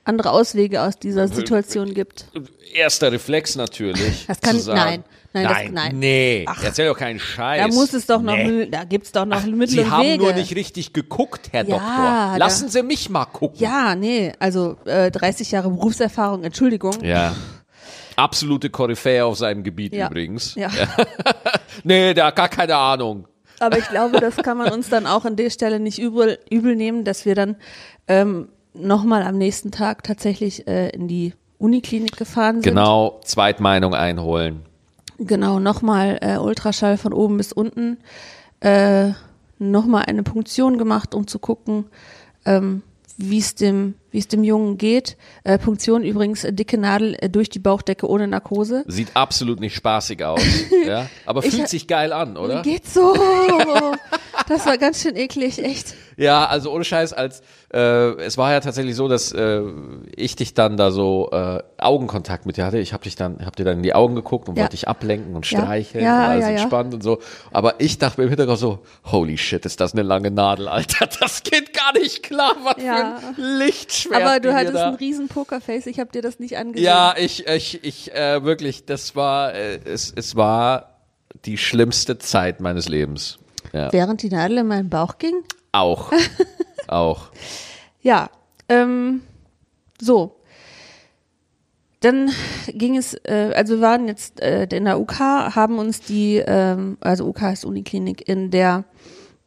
andere 0.04 0.30
Auswege 0.32 0.82
aus 0.82 0.98
dieser 0.98 1.28
Situation 1.28 1.94
gibt. 1.94 2.26
Erster 2.74 3.10
Reflex 3.12 3.56
natürlich. 3.56 4.26
Das 4.26 4.40
kann, 4.40 4.58
sagen, 4.60 4.78
nein, 4.78 5.04
nein, 5.32 5.44
das, 5.44 5.52
nein, 5.52 5.72
nein. 5.72 5.98
nee, 5.98 6.44
Ach. 6.48 6.62
erzähl 6.62 6.88
doch 6.88 6.98
keinen 6.98 7.18
Scheiß. 7.18 7.62
Da 7.62 7.68
muss 7.74 7.92
es 7.94 8.06
doch 8.06 8.20
noch, 8.20 8.36
Nee. 8.36 8.66
Da 8.66 8.84
gibt's 8.84 9.12
doch 9.12 9.24
noch 9.24 9.44
Mittel 9.46 9.68
Sie 9.84 9.90
haben 9.90 10.02
Wege. 10.06 10.22
nur 10.24 10.32
nicht 10.34 10.54
richtig 10.54 10.92
geguckt, 10.92 11.48
Herr 11.52 11.64
Ja, 11.64 11.70
Doktor. 11.76 11.86
da- 11.86 12.36
Lassen 12.36 12.68
Sie 12.68 12.82
mich 12.82 13.08
mal 13.08 13.24
gucken. 13.24 13.58
Ja, 13.60 13.94
nee, 13.94 14.32
also 14.38 14.76
äh, 14.84 15.10
30 15.10 15.50
Jahre 15.52 15.70
Berufserfahrung, 15.70 16.44
Entschuldigung. 16.44 17.02
Ja. 17.02 17.34
Absolute 18.16 18.70
Koryphäe 18.70 19.24
auf 19.24 19.36
seinem 19.38 19.62
Gebiet 19.62 19.92
Ja. 19.94 20.06
übrigens. 20.08 20.54
Ja. 20.54 20.70
Nee, 21.84 22.14
der 22.14 22.26
hat 22.26 22.36
gar 22.36 22.48
keine 22.48 22.74
Ahnung. 22.74 23.26
Aber 23.60 23.78
ich 23.78 23.88
glaube, 23.88 24.20
das 24.20 24.36
kann 24.36 24.58
man 24.58 24.72
uns 24.72 24.88
dann 24.88 25.06
auch 25.06 25.24
an 25.24 25.36
der 25.36 25.50
Stelle 25.50 25.80
nicht 25.80 25.98
übel, 25.98 26.38
übel 26.50 26.76
nehmen, 26.76 27.04
dass 27.04 27.24
wir 27.24 27.34
dann 27.34 27.56
ähm, 28.08 28.48
nochmal 28.74 29.22
am 29.22 29.38
nächsten 29.38 29.70
Tag 29.70 30.02
tatsächlich 30.02 30.66
äh, 30.68 30.90
in 30.90 31.08
die 31.08 31.32
Uniklinik 31.58 32.16
gefahren 32.16 32.56
sind. 32.56 32.64
Genau, 32.64 33.20
Zweitmeinung 33.24 33.94
einholen. 33.94 34.62
Genau, 35.18 35.58
nochmal 35.58 36.18
äh, 36.20 36.36
Ultraschall 36.36 36.98
von 36.98 37.12
oben 37.14 37.38
bis 37.38 37.52
unten. 37.52 37.98
Äh, 38.60 39.12
nochmal 39.58 40.04
eine 40.06 40.22
Punktion 40.22 40.76
gemacht, 40.76 41.14
um 41.14 41.26
zu 41.26 41.38
gucken, 41.38 41.86
ähm, 42.44 42.82
wie 43.18 43.38
es 43.38 43.54
dem, 43.54 43.94
wie 44.10 44.18
es 44.18 44.28
dem 44.28 44.44
Jungen 44.44 44.76
geht. 44.78 45.16
Äh, 45.44 45.58
Punktion 45.58 46.02
übrigens, 46.04 46.44
äh, 46.44 46.52
dicke 46.52 46.78
Nadel 46.78 47.16
äh, 47.20 47.28
durch 47.30 47.48
die 47.48 47.58
Bauchdecke 47.58 48.08
ohne 48.08 48.26
Narkose. 48.28 48.84
Sieht 48.86 49.08
absolut 49.14 49.60
nicht 49.60 49.74
spaßig 49.74 50.22
aus. 50.24 50.40
ja? 50.86 51.06
Aber 51.24 51.42
Ich 51.44 51.50
fühlt 51.50 51.64
ha- 51.64 51.68
sich 51.68 51.86
geil 51.86 52.12
an, 52.12 52.36
oder? 52.36 52.62
Geht 52.62 52.86
so. 52.86 53.14
Das 54.48 54.64
war 54.66 54.78
ganz 54.78 55.02
schön 55.02 55.16
eklig, 55.16 55.62
echt. 55.62 55.94
Ja, 56.16 56.46
also 56.46 56.72
ohne 56.72 56.84
Scheiß, 56.84 57.12
als 57.12 57.42
äh, 57.74 57.78
es 58.22 58.38
war 58.38 58.52
ja 58.52 58.60
tatsächlich 58.60 58.94
so, 58.96 59.08
dass 59.08 59.32
äh, 59.32 59.62
ich 60.14 60.36
dich 60.36 60.54
dann 60.54 60.76
da 60.76 60.90
so 60.90 61.30
äh, 61.32 61.62
Augenkontakt 61.78 62.46
mit 62.46 62.56
dir 62.56 62.64
hatte. 62.64 62.78
Ich 62.78 62.92
habe 62.92 63.02
dich 63.04 63.16
dann, 63.16 63.44
hab 63.44 63.56
dir 63.56 63.64
dann 63.64 63.78
in 63.78 63.82
die 63.82 63.94
Augen 63.94 64.14
geguckt 64.14 64.48
und 64.48 64.56
Ja. 64.56 64.62
wollte 64.62 64.76
dich 64.76 64.88
ablenken 64.88 65.34
und 65.36 65.50
Ja. 65.50 65.60
streicheln 65.60 66.04
Ja, 66.04 66.18
und 66.24 66.30
alles 66.30 66.44
ja, 66.44 66.50
ja. 66.52 66.56
entspannt 66.60 66.94
und 66.94 67.02
so. 67.02 67.18
Aber 67.52 67.80
ich 67.80 67.98
dachte 67.98 68.20
mir 68.20 68.24
im 68.24 68.30
Hintergrund 68.30 68.58
so, 68.58 68.78
holy 69.04 69.36
shit, 69.36 69.66
ist 69.66 69.80
das 69.80 69.92
eine 69.92 70.02
lange 70.02 70.30
Nadel, 70.30 70.68
Alter. 70.68 71.06
Das 71.20 71.42
geht 71.42 71.72
gar 71.74 71.92
nicht 71.98 72.22
klar, 72.22 72.54
was 72.62 72.82
Ja. 72.82 73.18
für 73.18 73.26
ein 73.42 73.58
Lichtschwert. 73.58 74.22
Aber 74.22 74.40
du 74.40 74.54
hattest 74.54 74.74
da. 74.76 74.88
ein 74.88 74.94
riesen 74.94 75.28
Pokerface, 75.28 75.86
ich 75.86 75.98
habe 76.00 76.10
dir 76.12 76.22
das 76.22 76.38
nicht 76.38 76.56
angesehen. 76.56 76.84
Ja, 76.86 77.14
ich, 77.18 77.46
ich, 77.46 77.82
ich, 77.84 78.14
äh, 78.14 78.42
wirklich, 78.44 78.86
das 78.86 79.16
war, 79.16 79.54
äh, 79.54 79.80
es, 79.84 80.12
es 80.14 80.36
war 80.36 81.00
die 81.44 81.58
schlimmste 81.58 82.18
Zeit 82.18 82.60
meines 82.60 82.88
Lebens. 82.88 83.38
Ja. 83.76 83.92
Während 83.92 84.22
die 84.22 84.28
Nadel 84.30 84.58
in 84.58 84.66
meinen 84.66 84.88
Bauch 84.88 85.18
ging? 85.18 85.34
Auch. 85.72 86.12
Auch. 86.88 87.28
Ja, 88.00 88.30
ähm, 88.68 89.22
so. 90.00 90.36
Dann 92.00 92.30
ging 92.68 92.96
es, 92.96 93.14
äh, 93.24 93.52
also 93.54 93.74
wir 93.76 93.80
waren 93.80 94.06
jetzt 94.06 94.40
äh, 94.40 94.64
in 94.70 94.84
der 94.84 95.00
UK, 95.00 95.18
haben 95.18 95.78
uns 95.78 96.00
die, 96.00 96.36
ähm, 96.46 96.98
also 97.00 97.26
UK 97.26 97.52
ist 97.52 97.64
Uniklinik, 97.64 98.28
in 98.28 98.50
der, 98.50 98.84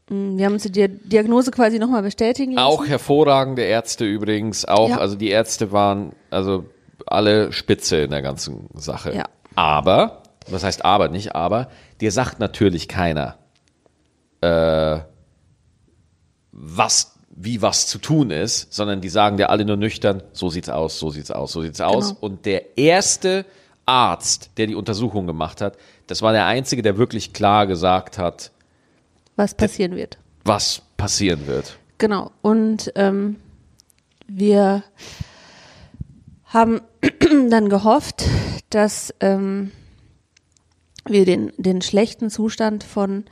mh, 0.09 0.37
wir 0.37 0.45
haben 0.45 0.53
uns 0.53 0.63
die 0.63 0.71
Dia- 0.71 0.87
Diagnose 0.89 1.51
quasi 1.51 1.77
nochmal 1.79 2.01
bestätigen 2.01 2.53
lassen. 2.53 2.65
Auch 2.67 2.85
hervorragende 2.87 3.61
Ärzte 3.61 4.03
übrigens, 4.05 4.65
auch, 4.65 4.89
Ja. 4.89 4.97
also 4.97 5.15
die 5.15 5.29
Ärzte 5.29 5.71
waren, 5.71 6.13
also 6.31 6.65
alle 7.05 7.53
Spitze 7.53 7.97
in 7.97 8.09
der 8.11 8.21
ganzen 8.23 8.67
Sache. 8.73 9.13
Ja. 9.15 9.25
Aber, 9.55 10.23
was 10.49 10.63
heißt 10.63 10.83
aber, 10.83 11.07
nicht 11.09 11.35
aber, 11.35 11.69
dir 12.01 12.11
sagt 12.11 12.39
natürlich 12.39 12.87
keiner, 12.87 13.37
äh, 14.41 14.99
was, 16.51 17.15
wie 17.29 17.61
was 17.61 17.87
zu 17.87 17.99
tun 17.99 18.31
ist, 18.31 18.73
sondern 18.73 19.01
die 19.01 19.09
sagen 19.09 19.37
dir 19.37 19.49
alle 19.49 19.65
nur 19.65 19.77
nüchtern, 19.77 20.23
so 20.33 20.49
sieht's 20.49 20.69
aus, 20.69 20.99
so 20.99 21.09
sieht's 21.09 21.31
aus, 21.31 21.51
so 21.51 21.61
sieht's 21.61 21.81
aus. 21.81 22.09
Genau. 22.09 22.19
Und 22.21 22.45
der 22.45 22.77
erste 22.77 23.45
Arzt, 23.85 24.51
der 24.57 24.67
die 24.67 24.75
Untersuchung 24.75 25.25
gemacht 25.27 25.61
hat, 25.61 25.77
das 26.07 26.21
war 26.21 26.31
der 26.33 26.45
einzige, 26.45 26.81
der 26.81 26.97
wirklich 26.97 27.33
klar 27.33 27.67
gesagt 27.67 28.17
hat, 28.17 28.51
was 29.35 29.55
passieren 29.55 29.95
wird. 29.95 30.17
was 30.43 30.81
passieren 30.97 31.47
wird. 31.47 31.77
Genau. 31.97 32.31
Und 32.41 32.91
ähm, 32.95 33.37
wir 34.27 34.83
haben 36.45 36.81
dann 37.49 37.69
gehofft, 37.69 38.25
dass 38.69 39.13
ähm, 39.21 39.71
wir 41.05 41.25
den, 41.25 41.51
den 41.57 41.81
schlechten 41.81 42.29
Zustand 42.29 42.83
von, 42.83 43.25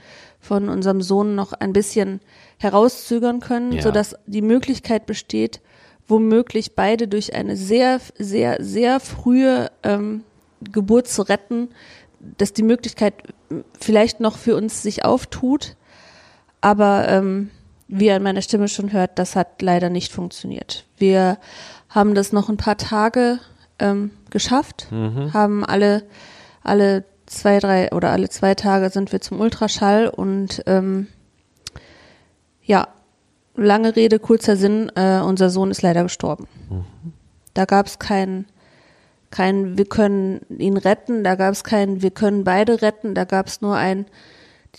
von 0.48 0.70
unserem 0.70 1.02
Sohn 1.02 1.36
noch 1.36 1.54
ein 1.54 1.74
bisschen 1.74 2.22
herauszögern 2.58 3.40
können, 3.42 3.74
Ja. 3.74 3.82
sodass 3.82 4.16
die 4.26 4.42
Möglichkeit 4.42 5.06
besteht, 5.06 5.60
womöglich 6.08 6.74
beide 6.76 7.08
durch 7.08 7.36
eine 7.36 7.56
sehr, 7.58 8.00
sehr, 8.18 8.58
sehr 8.64 9.00
frühe 9.02 9.70
ähm, 9.84 10.24
Geburt 10.72 11.08
zu 11.08 11.22
retten, 11.24 11.70
dass 12.38 12.54
die 12.54 12.64
Möglichkeit 12.64 13.14
vielleicht 13.80 14.20
noch 14.22 14.38
für 14.38 14.56
uns 14.56 14.82
sich 14.82 15.04
auftut. 15.06 15.76
Aber 16.62 17.08
ähm, 17.10 17.50
wie 17.90 18.06
ihr 18.08 18.16
an 18.16 18.24
meiner 18.24 18.42
Stimme 18.42 18.68
schon 18.70 18.92
hört, 18.94 19.20
das 19.20 19.36
hat 19.36 19.62
leider 19.62 19.90
nicht 19.90 20.12
funktioniert. 20.12 20.86
Wir 20.98 21.38
haben 21.90 22.16
das 22.16 22.32
noch 22.34 22.50
ein 22.50 22.58
paar 22.58 22.78
Tage 22.78 23.40
ähm, 23.80 24.12
geschafft, 24.30 24.88
haben 25.34 25.64
alle, 25.64 26.04
alle 26.64 27.04
zwei, 27.28 27.60
drei 27.60 27.92
oder 27.92 28.10
alle 28.12 28.30
zwei 28.30 28.56
Tage 28.56 28.90
sind 28.90 29.12
wir 29.12 29.22
zum 29.22 29.40
Ultraschall 29.40 30.08
und 30.08 30.64
ähm, 30.66 31.08
ja, 32.64 32.88
lange 33.56 33.96
Rede, 33.96 34.20
kurzer 34.20 34.58
Sinn, 34.58 34.92
äh, 34.96 35.20
unser 35.20 35.50
Sohn 35.50 35.72
ist 35.72 35.82
leider 35.82 36.04
gestorben. 36.04 36.48
Da 37.54 37.66
gab 37.66 37.86
es 37.88 38.00
kein, 38.00 38.46
kein, 39.32 39.78
wir 39.78 39.86
können 39.86 40.42
ihn 40.58 40.78
retten, 40.78 41.24
da 41.24 41.36
gab 41.36 41.54
es 41.54 41.64
kein, 41.64 42.02
wir 42.02 42.12
können 42.12 42.44
beide 42.44 42.82
retten, 42.82 43.14
da 43.14 43.24
gab 43.26 43.48
es 43.48 43.62
nur 43.62 43.76
ein, 43.76 44.06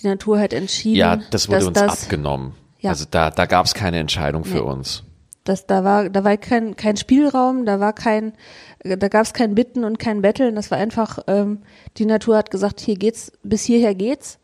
die 0.00 0.06
Natur 0.06 0.38
hat 0.38 0.52
entschieden, 0.52 0.98
Ja, 0.98 1.16
das 1.30 1.48
wurde 1.48 1.66
uns 1.68 1.78
das, 1.78 2.04
abgenommen. 2.04 2.54
Ja. 2.80 2.90
Also 2.90 3.04
da, 3.10 3.30
da 3.30 3.46
gab 3.46 3.66
es 3.66 3.74
keine 3.74 3.98
Entscheidung 3.98 4.44
für 4.44 4.58
Nee. 4.58 4.60
uns. 4.60 5.02
Das, 5.48 5.66
da 5.66 5.82
war, 5.82 6.10
da 6.10 6.24
war 6.24 6.36
kein, 6.36 6.76
kein 6.76 6.98
Spielraum, 6.98 7.64
da 7.64 7.80
war 7.80 7.94
kein, 7.94 8.34
da 8.84 9.08
gab 9.08 9.22
es 9.22 9.32
kein 9.32 9.54
Bitten 9.54 9.82
und 9.82 9.98
kein 9.98 10.20
Betteln. 10.20 10.54
Das 10.54 10.70
war 10.70 10.76
einfach, 10.76 11.20
ähm, 11.26 11.62
die 11.96 12.04
Natur 12.04 12.36
hat 12.36 12.50
gesagt, 12.50 12.80
hier 12.80 12.96
geht's, 12.96 13.32
bis 13.42 13.64
hierher 13.64 13.94
geht's 13.94 14.38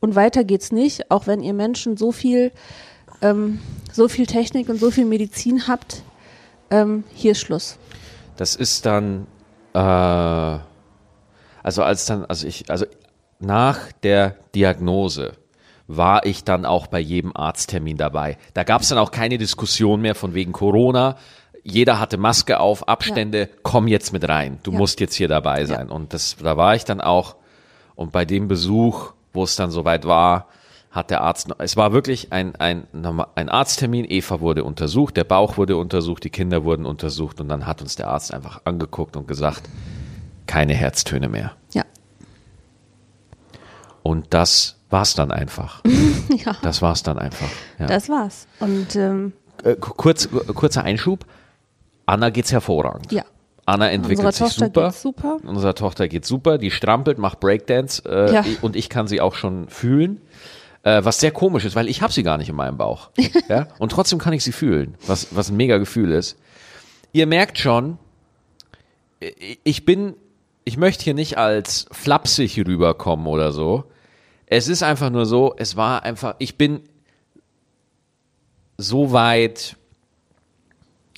und 0.00 0.16
weiter 0.16 0.42
geht's 0.42 0.72
nicht. 0.72 1.12
Auch 1.12 1.28
wenn 1.28 1.42
ihr 1.42 1.54
Menschen 1.54 1.96
so 1.96 2.10
viel, 2.10 2.50
ähm, 3.22 3.60
so 3.92 4.08
viel 4.08 4.26
Technik 4.26 4.68
und 4.68 4.80
so 4.80 4.90
viel 4.90 5.04
Medizin 5.04 5.68
habt, 5.68 6.02
ähm, 6.72 7.04
hier 7.14 7.32
ist 7.32 7.40
Schluss. 7.40 7.78
Das 8.36 8.56
ist 8.56 8.84
dann, 8.84 9.28
äh, 9.74 9.78
also 9.78 10.64
als 11.84 12.06
dann, 12.06 12.24
also 12.24 12.48
ich, 12.48 12.68
also 12.68 12.84
nach 13.38 13.92
der 14.02 14.34
Diagnose 14.56 15.34
war 15.88 16.24
ich 16.26 16.44
dann 16.44 16.64
auch 16.66 16.86
bei 16.86 17.00
jedem 17.00 17.34
Arzttermin 17.34 17.96
dabei. 17.96 18.36
Da 18.54 18.62
gab 18.62 18.82
es 18.82 18.88
dann 18.88 18.98
auch 18.98 19.10
keine 19.10 19.38
Diskussion 19.38 20.00
mehr 20.02 20.14
von 20.14 20.34
wegen 20.34 20.52
Corona. 20.52 21.16
Jeder 21.64 21.98
hatte 21.98 22.18
Maske 22.18 22.60
auf, 22.60 22.86
Abstände, 22.88 23.48
komm 23.62 23.88
jetzt 23.88 24.12
mit 24.12 24.28
rein. 24.28 24.58
Du 24.62 24.72
Ja. 24.72 24.78
musst 24.78 25.00
jetzt 25.00 25.14
hier 25.14 25.28
dabei 25.28 25.64
sein. 25.64 25.88
Und 25.90 26.12
das, 26.14 26.36
da 26.42 26.56
war 26.56 26.74
ich 26.76 26.84
dann 26.84 27.00
auch. 27.00 27.36
Und 27.94 28.12
bei 28.12 28.24
dem 28.24 28.48
Besuch, 28.48 29.12
wo 29.32 29.42
es 29.44 29.56
dann 29.56 29.70
soweit 29.70 30.04
war, 30.06 30.46
hat 30.90 31.10
der 31.10 31.20
Arzt, 31.22 31.48
es 31.58 31.76
war 31.76 31.92
wirklich 31.92 32.32
ein, 32.32 32.54
ein, 32.56 32.86
ein 33.34 33.48
Arzttermin. 33.48 34.06
Eva 34.08 34.40
wurde 34.40 34.64
untersucht, 34.64 35.16
der 35.16 35.24
Bauch 35.24 35.56
wurde 35.56 35.76
untersucht, 35.76 36.24
die 36.24 36.30
Kinder 36.30 36.64
wurden 36.64 36.86
untersucht 36.86 37.40
und 37.40 37.48
dann 37.48 37.66
hat 37.66 37.82
uns 37.82 37.96
der 37.96 38.08
Arzt 38.08 38.32
einfach 38.32 38.62
angeguckt 38.64 39.16
und 39.16 39.26
gesagt, 39.28 39.68
keine 40.46 40.74
Herztöne 40.74 41.28
mehr. 41.28 41.52
Ja. 41.74 41.84
Und 44.02 44.26
das 44.30 44.77
war's 44.90 45.14
dann 45.14 45.30
einfach. 45.30 45.82
ja. 46.44 46.56
Das 46.62 46.80
war's 46.82 47.02
dann 47.02 47.18
einfach. 47.18 47.48
Ja. 47.78 47.86
Das 47.86 48.08
war's. 48.08 48.46
Und 48.60 48.96
ähm, 48.96 49.32
Äh, 49.64 49.74
ku- 49.76 49.94
kurz, 49.94 50.28
kurzer 50.54 50.82
Einschub. 50.84 51.24
Anna 52.06 52.30
geht's 52.30 52.52
hervorragend. 52.52 53.12
ja. 53.12 53.24
Anna 53.66 53.90
entwickelt 53.90 54.24
Unserer 54.26 54.32
sich 54.48 54.56
Tochter 54.56 54.66
super. 54.66 54.86
geht's 54.86 55.02
super. 55.02 55.36
Unserer 55.44 55.74
Tochter 55.74 56.08
geht's 56.08 56.26
super. 56.26 56.56
Die 56.56 56.70
strampelt, 56.70 57.18
macht 57.18 57.38
Breakdance 57.38 58.02
äh, 58.08 58.32
Ja. 58.32 58.44
und 58.62 58.76
ich 58.76 58.88
kann 58.88 59.06
sie 59.06 59.20
auch 59.20 59.34
schon 59.34 59.68
fühlen. 59.68 60.22
Äh, 60.84 61.04
was 61.04 61.20
sehr 61.20 61.32
komisch 61.32 61.66
ist, 61.66 61.76
weil 61.76 61.86
ich 61.86 62.00
habe 62.00 62.10
sie 62.10 62.22
gar 62.22 62.38
nicht 62.38 62.48
in 62.48 62.56
meinem 62.56 62.78
Bauch. 62.78 63.10
ja? 63.50 63.68
Und 63.78 63.92
trotzdem 63.92 64.18
kann 64.18 64.32
ich 64.32 64.42
sie 64.42 64.52
fühlen, 64.52 64.94
was, 65.06 65.36
was 65.36 65.50
ein 65.50 65.58
mega 65.58 65.76
Gefühl 65.76 66.12
ist. 66.12 66.38
Ihr 67.12 67.26
merkt 67.26 67.58
schon, 67.58 67.98
ich 69.64 69.84
bin, 69.84 70.14
ich 70.64 70.76
möchte 70.76 71.04
hier 71.04 71.14
nicht 71.14 71.36
als 71.36 71.86
flapsig 71.92 72.56
rüberkommen 72.66 73.26
oder 73.26 73.52
so. 73.52 73.84
Es 74.50 74.68
ist 74.68 74.82
einfach 74.82 75.10
nur 75.10 75.26
so, 75.26 75.54
es 75.56 75.76
war 75.76 76.02
einfach, 76.02 76.34
ich 76.38 76.56
bin 76.56 76.80
so 78.78 79.12
weit, 79.12 79.76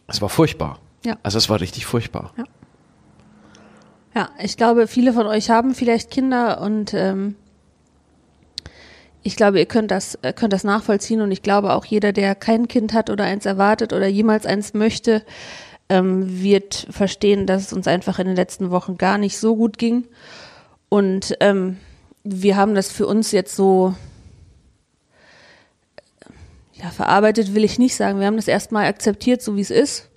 es 0.07 0.21
war 0.21 0.29
furchtbar. 0.29 0.81
Ja. 1.05 1.17
Also 1.23 1.39
es 1.39 1.49
war 1.49 1.61
richtig 1.61 1.87
furchtbar. 1.87 2.33
Ja. 2.37 2.45
Ja, 4.15 4.31
ich 4.43 4.57
glaube, 4.57 4.89
viele 4.89 5.13
von 5.13 5.27
euch 5.27 5.51
haben 5.51 5.75
vielleicht 5.75 6.11
Kinder 6.11 6.61
und 6.61 6.95
ähm, 6.95 7.37
ich 9.23 9.37
glaube, 9.37 9.61
ihr 9.61 9.67
könnt 9.67 9.93
das, 9.93 10.17
äh, 10.23 10.33
könnt 10.33 10.53
das 10.53 10.65
nachvollziehen 10.65 11.21
und 11.21 11.31
ich 11.31 11.43
glaube 11.43 11.75
auch 11.75 11.85
jeder, 11.85 12.13
der 12.13 12.35
kein 12.35 12.67
Kind 12.67 12.93
hat 12.93 13.09
oder 13.09 13.25
eins 13.25 13.47
erwartet 13.47 13.93
oder 13.93 14.09
jemals 14.09 14.47
eins 14.47 14.75
möchte, 14.75 15.23
ähm, 15.89 16.43
wird 16.43 16.89
verstehen, 16.91 17.47
dass 17.47 17.67
es 17.67 17.73
uns 17.73 17.87
einfach 17.87 18.19
in 18.19 18.27
den 18.27 18.37
letzten 18.37 18.71
Wochen 18.71 18.99
gar 18.99 19.19
nicht 19.19 19.39
so 19.39 19.55
gut 19.55 19.79
ging. 19.79 20.09
Und 20.89 21.37
ähm, 21.39 21.77
wir 22.25 22.57
haben 22.57 22.75
das 22.75 22.91
für 22.91 23.07
uns 23.07 23.33
jetzt 23.33 23.57
so 23.57 23.95
ja, 26.83 26.91
verarbeitet 26.91 27.55
will 27.55 27.65
ich 27.65 27.79
nicht 27.79 27.95
sagen. 27.95 28.21
Wir 28.21 28.27
haben 28.27 28.37
das 28.37 28.49
erstmal 28.49 28.87
akzeptiert, 28.87 29.43
so 29.43 29.57
wie 29.57 29.61
es 29.61 29.71
ist. 29.71 30.09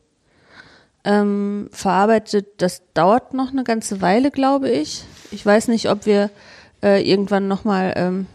Ähm, 1.04 1.70
verarbeitet, 1.72 2.48
das 2.58 2.82
dauert 2.94 3.34
noch 3.34 3.52
eine 3.52 3.64
ganze 3.66 4.02
Weile, 4.02 4.32
glaube 4.32 4.70
ich. 4.70 5.04
Ich 5.32 5.46
weiß 5.46 5.68
nicht, 5.68 5.90
ob 5.90 6.06
wir 6.06 6.30
äh, 6.82 7.02
irgendwann 7.10 7.50
nochmal 7.50 7.94
ähm, 7.98 8.28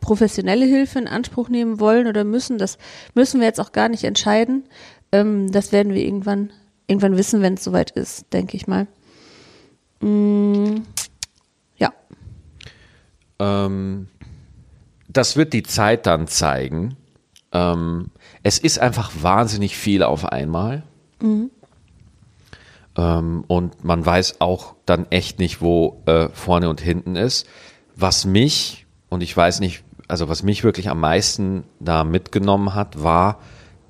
professionelle 0.00 0.66
Hilfe 0.66 0.98
in 0.98 1.06
Anspruch 1.06 1.48
nehmen 1.48 1.78
wollen 1.78 2.08
oder 2.08 2.24
müssen. 2.24 2.58
Das 2.58 2.78
müssen 3.14 3.40
wir 3.40 3.46
jetzt 3.46 3.60
auch 3.60 3.70
gar 3.70 3.88
nicht 3.88 4.02
entscheiden. 4.02 4.64
Ähm, 5.12 5.52
das 5.52 5.70
werden 5.70 5.94
wir 5.94 6.02
irgendwann, 6.02 6.52
irgendwann 6.88 7.16
wissen, 7.16 7.42
wenn 7.42 7.54
es 7.54 7.62
soweit 7.62 7.92
ist, 7.92 8.32
denke 8.32 8.56
ich 8.56 8.66
mal. 8.66 8.88
Mm, 10.00 10.82
ja. 11.76 11.92
Ähm, 13.38 14.08
das 15.08 15.36
wird 15.36 15.52
die 15.52 15.62
Zeit 15.62 16.06
dann 16.06 16.26
zeigen. 16.26 16.96
Ähm, 17.52 18.10
es 18.42 18.58
ist 18.58 18.78
einfach 18.78 19.12
wahnsinnig 19.20 19.76
viel 19.76 20.02
auf 20.02 20.26
einmal. 20.26 20.82
Mhm. 21.20 21.50
Ähm, 22.96 23.44
und 23.46 23.84
man 23.84 24.04
weiß 24.04 24.40
auch 24.40 24.74
dann 24.84 25.06
echt 25.10 25.38
nicht, 25.38 25.60
wo 25.60 26.02
äh, 26.06 26.28
vorne 26.30 26.68
und 26.68 26.80
hinten 26.80 27.16
ist. 27.16 27.46
Was 27.94 28.24
mich, 28.24 28.86
und 29.08 29.22
ich 29.22 29.36
weiß 29.36 29.60
nicht, 29.60 29.84
also 30.08 30.28
was 30.28 30.42
mich 30.42 30.64
wirklich 30.64 30.88
am 30.88 31.00
meisten 31.00 31.64
da 31.80 32.04
mitgenommen 32.04 32.74
hat, 32.74 33.02
war 33.02 33.40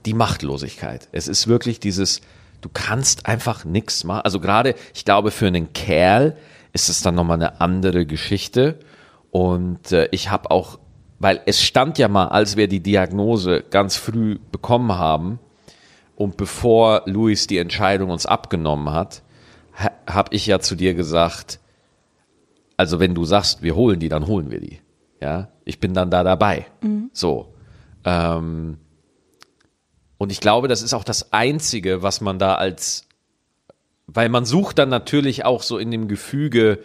die 0.07 0.15
Machtlosigkeit. 0.15 1.09
Es 1.13 1.29
ist 1.29 1.49
wirklich 1.49 1.81
dieses, 1.81 2.21
du 2.61 2.69
kannst 2.73 3.27
einfach 3.27 3.65
nichts 3.65 4.05
machen. 4.05 4.23
Also 4.25 4.41
gerade, 4.41 4.75
ich 4.95 5.05
glaube, 5.05 5.31
für 5.31 5.47
einen 5.47 5.73
Kerl 5.73 6.37
ist 6.73 6.89
es 6.89 7.03
dann 7.03 7.15
nochmal 7.15 7.37
eine 7.37 7.61
andere 7.61 8.07
Geschichte. 8.07 8.79
Und 9.37 9.93
äh, 9.93 10.09
ich 10.13 10.31
habe 10.31 10.51
auch 10.51 10.79
weil 11.19 11.41
es 11.47 11.63
stand 11.63 11.99
ja 11.99 12.09
mal, 12.09 12.29
als 12.29 12.57
wir 12.57 12.69
die 12.69 12.83
Diagnose 12.83 13.65
ganz 13.71 13.97
früh 13.97 14.39
bekommen 14.53 14.93
haben 14.99 15.39
und 16.15 16.37
bevor 16.37 17.03
Luis 17.07 17.47
die 17.47 17.59
Entscheidung 17.59 18.11
uns 18.11 18.27
abgenommen 18.27 18.93
hat, 18.93 19.23
ha, 19.75 19.91
habe 20.07 20.35
ich 20.35 20.47
ja 20.47 20.61
zu 20.61 20.75
dir 20.75 20.95
gesagt, 20.95 21.61
also 22.77 23.01
wenn 23.01 23.15
du 23.15 23.25
sagst, 23.25 23.63
wir 23.63 23.75
holen 23.75 23.99
die, 23.99 24.09
dann 24.09 24.27
holen 24.27 24.51
wir 24.51 24.61
die. 24.61 24.81
Ja, 25.21 25.49
ich 25.65 25.81
bin 25.81 25.95
dann 25.95 26.11
da 26.11 26.23
dabei. 26.23 26.67
Mhm. 26.83 27.11
So. 27.15 27.55
Ähm, 28.05 28.77
und 30.19 30.33
ich 30.33 30.41
glaube, 30.41 30.69
das 30.69 30.83
ist 30.83 30.93
auch 30.93 31.05
das 31.05 31.33
Einzige, 31.33 32.03
was 32.03 32.21
man 32.21 32.39
da 32.39 32.57
als, 32.57 33.07
weil 34.07 34.29
man 34.29 34.45
sucht 34.45 34.79
dann 34.79 34.91
natürlich 34.91 35.47
auch 35.47 35.63
so 35.63 35.79
in 35.79 35.91
dem 35.91 36.09
Gefüge, 36.09 36.81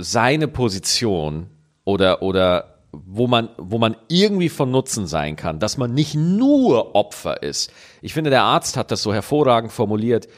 seine 0.00 0.48
Position 0.48 1.48
oder, 1.84 2.22
oder 2.22 2.72
wo 2.92 3.26
man, 3.26 3.48
wo 3.56 3.78
man 3.78 3.96
irgendwie 4.08 4.48
von 4.48 4.70
Nutzen 4.70 5.06
sein 5.06 5.36
kann, 5.36 5.58
dass 5.58 5.78
man 5.78 5.94
nicht 5.94 6.14
nur 6.14 6.94
Opfer 6.94 7.42
ist. 7.42 7.72
Ich 8.02 8.14
finde, 8.14 8.30
der 8.30 8.42
Arzt 8.42 8.76
hat 8.76 8.90
das 8.90 9.02
so 9.02 9.14
hervorragend 9.14 9.72
formuliert. 9.72 10.28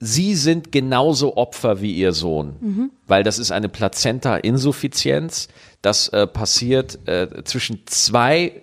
Sie 0.00 0.34
sind 0.34 0.72
genauso 0.72 1.36
Opfer 1.36 1.80
wie 1.80 1.94
Ihr 1.94 2.12
Sohn, 2.12 2.56
mhm. 2.60 2.90
weil 3.06 3.22
das 3.22 3.38
ist 3.38 3.52
eine 3.52 3.68
Plazenta-Insuffizienz. 3.68 5.48
Das 5.82 6.08
äh, 6.08 6.26
passiert 6.26 6.98
äh, 7.08 7.44
zwischen 7.44 7.86
zwei 7.86 8.62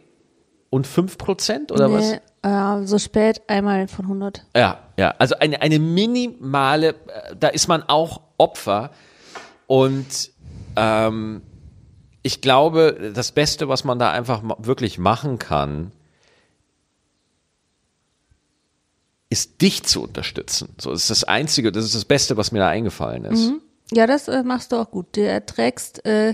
und 0.69 0.87
fünf 0.87 1.17
Prozent 1.17 1.71
oder 1.71 1.87
nee, 1.87 2.19
was? 2.41 2.83
Äh, 2.83 2.87
so 2.87 2.97
spät 2.97 3.41
einmal 3.47 3.87
von 3.87 4.05
100. 4.05 4.45
Ja, 4.55 4.79
ja. 4.97 5.13
Also 5.19 5.35
eine, 5.39 5.61
eine 5.61 5.79
minimale, 5.79 6.89
äh, 6.89 7.35
da 7.39 7.47
ist 7.47 7.67
man 7.67 7.83
auch 7.83 8.21
Opfer. 8.37 8.91
Und 9.71 10.31
ähm, 10.75 11.41
ich 12.23 12.41
glaube, 12.41 13.13
das 13.15 13.31
Beste, 13.31 13.69
was 13.69 13.85
man 13.85 13.99
da 13.99 14.11
einfach 14.11 14.43
wirklich 14.57 14.97
machen 14.97 15.39
kann, 15.39 15.93
ist 19.29 19.61
dich 19.61 19.83
zu 19.83 20.03
unterstützen. 20.03 20.75
So 20.77 20.91
das 20.91 21.03
ist 21.03 21.09
das 21.09 21.23
Einzige, 21.23 21.71
das 21.71 21.85
ist 21.85 21.95
das 21.95 22.03
Beste, 22.03 22.35
was 22.35 22.51
mir 22.51 22.59
da 22.59 22.67
eingefallen 22.67 23.23
ist. 23.23 23.47
Mhm. 23.47 23.61
Ja, 23.93 24.07
das 24.07 24.27
äh, 24.27 24.43
machst 24.43 24.73
du 24.73 24.75
auch 24.75 24.91
gut. 24.91 25.15
Du 25.15 25.25
erträgst 25.25 26.05
äh, 26.05 26.33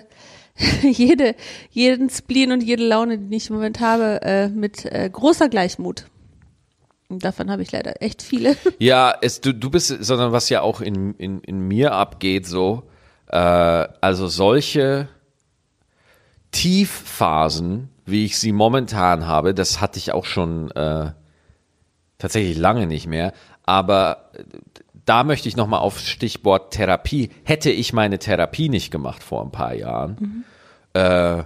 jede, 0.82 1.36
jeden 1.70 2.10
Spleen 2.10 2.52
und 2.52 2.64
jede 2.64 2.88
Laune, 2.88 3.20
die 3.20 3.38
ich 3.38 3.52
im 3.52 3.58
Moment 3.58 3.80
habe, 3.82 4.20
äh, 4.24 4.48
mit 4.48 4.84
äh, 4.86 5.08
großer 5.14 5.48
Gleichmut. 5.48 6.06
Und 7.08 7.24
davon 7.24 7.52
habe 7.52 7.62
ich 7.62 7.72
leider 7.72 8.02
echt 8.02 8.24
viele. 8.24 8.58
Ja, 8.80 9.16
es, 9.22 9.42
du, 9.42 9.54
du 9.54 9.70
bist, 9.70 9.90
sondern 9.90 10.32
was 10.32 10.50
ja 10.50 10.62
auch 10.62 10.82
in, 10.82 11.14
in, 11.20 11.42
in 11.42 11.60
mir 11.60 11.92
abgeht, 11.92 12.48
so, 12.48 12.82
äh, 13.28 13.38
also 13.38 14.28
solche 14.28 15.08
Tiefphasen, 16.52 17.90
wie 18.06 18.26
ich 18.26 18.38
sie 18.38 18.52
momentan 18.52 19.28
habe, 19.28 19.54
das 19.54 19.82
hatte 19.82 20.00
ich 20.00 20.12
auch 20.12 20.26
schon 20.26 20.72
äh, 20.72 21.12
tatsächlich 22.18 22.58
lange 22.58 22.88
nicht 22.88 23.08
mehr. 23.08 23.34
Aber 23.64 24.32
da 25.06 25.24
möchte 25.24 25.50
ich 25.50 25.56
nochmal 25.56 25.80
auf 25.80 26.00
Stichwort 26.00 26.74
Therapie. 26.74 27.30
Hätte 27.44 27.70
ich 27.70 27.94
meine 27.94 28.20
Therapie 28.20 28.70
nicht 28.70 28.92
gemacht 28.92 29.24
vor 29.24 29.44
ein 29.44 29.52
paar 29.52 29.74
Jahren, 29.74 30.18
mhm. 30.20 30.44
äh, 30.94 31.44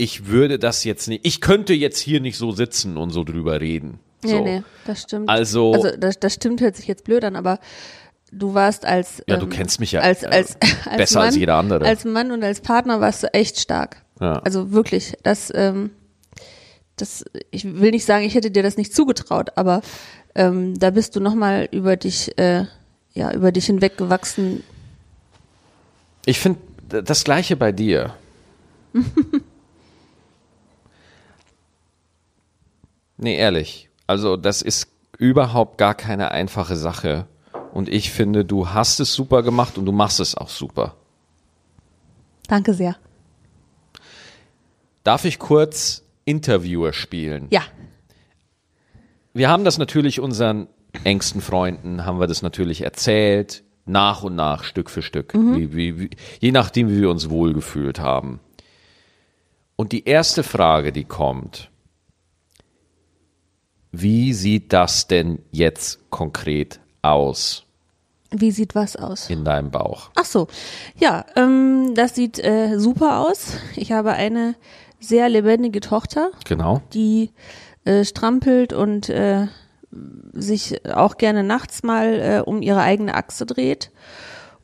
ich 0.00 0.26
würde 0.26 0.58
das 0.58 0.84
jetzt 0.84 1.08
nicht, 1.08 1.26
ich 1.26 1.40
könnte 1.40 1.74
jetzt 1.74 1.98
hier 1.98 2.20
nicht 2.20 2.38
so 2.38 2.52
sitzen 2.52 2.96
und 2.96 3.10
so 3.10 3.24
drüber 3.24 3.60
reden. 3.60 3.98
Nee, 4.22 4.30
so. 4.30 4.44
nee, 4.44 4.62
das 4.86 5.02
stimmt. 5.02 5.28
Also, 5.28 5.72
also 5.72 5.96
das, 5.96 6.18
das 6.18 6.34
stimmt, 6.34 6.60
hört 6.60 6.76
sich 6.76 6.86
jetzt 6.86 7.04
blöd 7.04 7.24
an, 7.24 7.36
aber 7.36 7.58
du 8.32 8.54
warst 8.54 8.84
als 8.84 9.22
ja, 9.26 9.36
du 9.36 9.46
ähm, 9.46 9.50
kennst 9.50 9.80
mich 9.80 9.92
ja 9.92 10.00
als, 10.00 10.24
als, 10.24 10.56
als 10.86 10.96
besser 10.96 11.18
Mann, 11.20 11.26
als 11.26 11.36
jeder 11.36 11.54
andere. 11.56 11.84
Als 11.84 12.04
Mann 12.04 12.30
und 12.30 12.42
als 12.42 12.60
Partner 12.60 13.00
warst 13.00 13.22
du 13.22 13.32
echt 13.32 13.58
stark. 13.58 14.02
Ja. 14.20 14.40
Also 14.40 14.72
wirklich, 14.72 15.14
das, 15.22 15.52
ähm, 15.54 15.90
das, 16.96 17.24
ich 17.50 17.64
will 17.64 17.90
nicht 17.92 18.04
sagen, 18.04 18.24
ich 18.24 18.34
hätte 18.34 18.50
dir 18.50 18.62
das 18.62 18.76
nicht 18.76 18.94
zugetraut, 18.94 19.52
aber 19.56 19.80
ähm, 20.34 20.78
da 20.78 20.90
bist 20.90 21.16
du 21.16 21.20
nochmal 21.20 21.68
über 21.70 21.96
dich, 21.96 22.36
äh, 22.38 22.66
ja, 23.12 23.32
über 23.32 23.52
dich 23.52 23.66
hinweggewachsen. 23.66 24.62
Ich 26.26 26.40
finde 26.40 26.60
das 26.88 27.24
Gleiche 27.24 27.56
bei 27.56 27.72
dir. 27.72 28.14
nee, 33.16 33.36
ehrlich. 33.36 33.88
Also, 34.06 34.36
das 34.36 34.62
ist 34.62 34.88
überhaupt 35.18 35.78
gar 35.78 35.94
keine 35.94 36.30
einfache 36.30 36.76
Sache 36.76 37.26
und 37.72 37.88
ich 37.88 38.10
finde, 38.10 38.44
du 38.44 38.70
hast 38.70 39.00
es 39.00 39.12
super 39.14 39.42
gemacht 39.42 39.78
und 39.78 39.84
du 39.84 39.92
machst 39.92 40.20
es 40.20 40.34
auch 40.34 40.48
super. 40.48 40.96
Danke 42.46 42.74
sehr. 42.74 42.96
Darf 45.04 45.24
ich 45.24 45.38
kurz 45.38 46.04
Interviewer 46.24 46.92
spielen? 46.92 47.46
Ja. 47.50 47.62
Wir 49.32 49.48
haben 49.48 49.64
das 49.64 49.78
natürlich 49.78 50.20
unseren 50.20 50.68
engsten 51.04 51.40
Freunden, 51.40 52.04
haben 52.04 52.20
wir 52.20 52.26
das 52.26 52.42
natürlich 52.42 52.82
erzählt, 52.82 53.62
nach 53.84 54.22
und 54.22 54.34
nach, 54.34 54.64
Stück 54.64 54.90
für 54.90 55.02
Stück, 55.02 55.34
mhm. 55.34 55.56
wie, 55.56 55.74
wie, 55.74 56.00
wie, 56.00 56.10
je 56.40 56.52
nachdem, 56.52 56.90
wie 56.90 57.00
wir 57.00 57.10
uns 57.10 57.30
wohlgefühlt 57.30 58.00
haben. 58.00 58.40
Und 59.76 59.92
die 59.92 60.04
erste 60.04 60.42
Frage, 60.42 60.92
die 60.92 61.04
kommt, 61.04 61.70
wie 63.92 64.32
sieht 64.32 64.72
das 64.72 65.06
denn 65.06 65.38
jetzt 65.50 66.10
konkret 66.10 66.80
aus? 67.02 67.64
Wie 68.30 68.50
sieht 68.50 68.74
was 68.74 68.96
aus? 68.96 69.30
In 69.30 69.44
deinem 69.44 69.70
Bauch. 69.70 70.10
Ach 70.14 70.24
so, 70.24 70.48
ja, 70.98 71.24
ähm, 71.34 71.94
das 71.94 72.14
sieht 72.14 72.38
äh, 72.38 72.78
super 72.78 73.20
aus. 73.20 73.54
Ich 73.74 73.92
habe 73.92 74.12
eine 74.12 74.54
sehr 75.00 75.28
lebendige 75.28 75.80
Tochter. 75.80 76.30
Genau. 76.44 76.82
Die 76.92 77.30
äh, 77.84 78.04
strampelt 78.04 78.72
und 78.72 79.08
äh, 79.08 79.46
sich 80.34 80.86
auch 80.86 81.16
gerne 81.16 81.42
nachts 81.42 81.82
mal 81.82 82.20
äh, 82.20 82.42
um 82.44 82.60
ihre 82.60 82.82
eigene 82.82 83.14
Achse 83.14 83.46
dreht. 83.46 83.90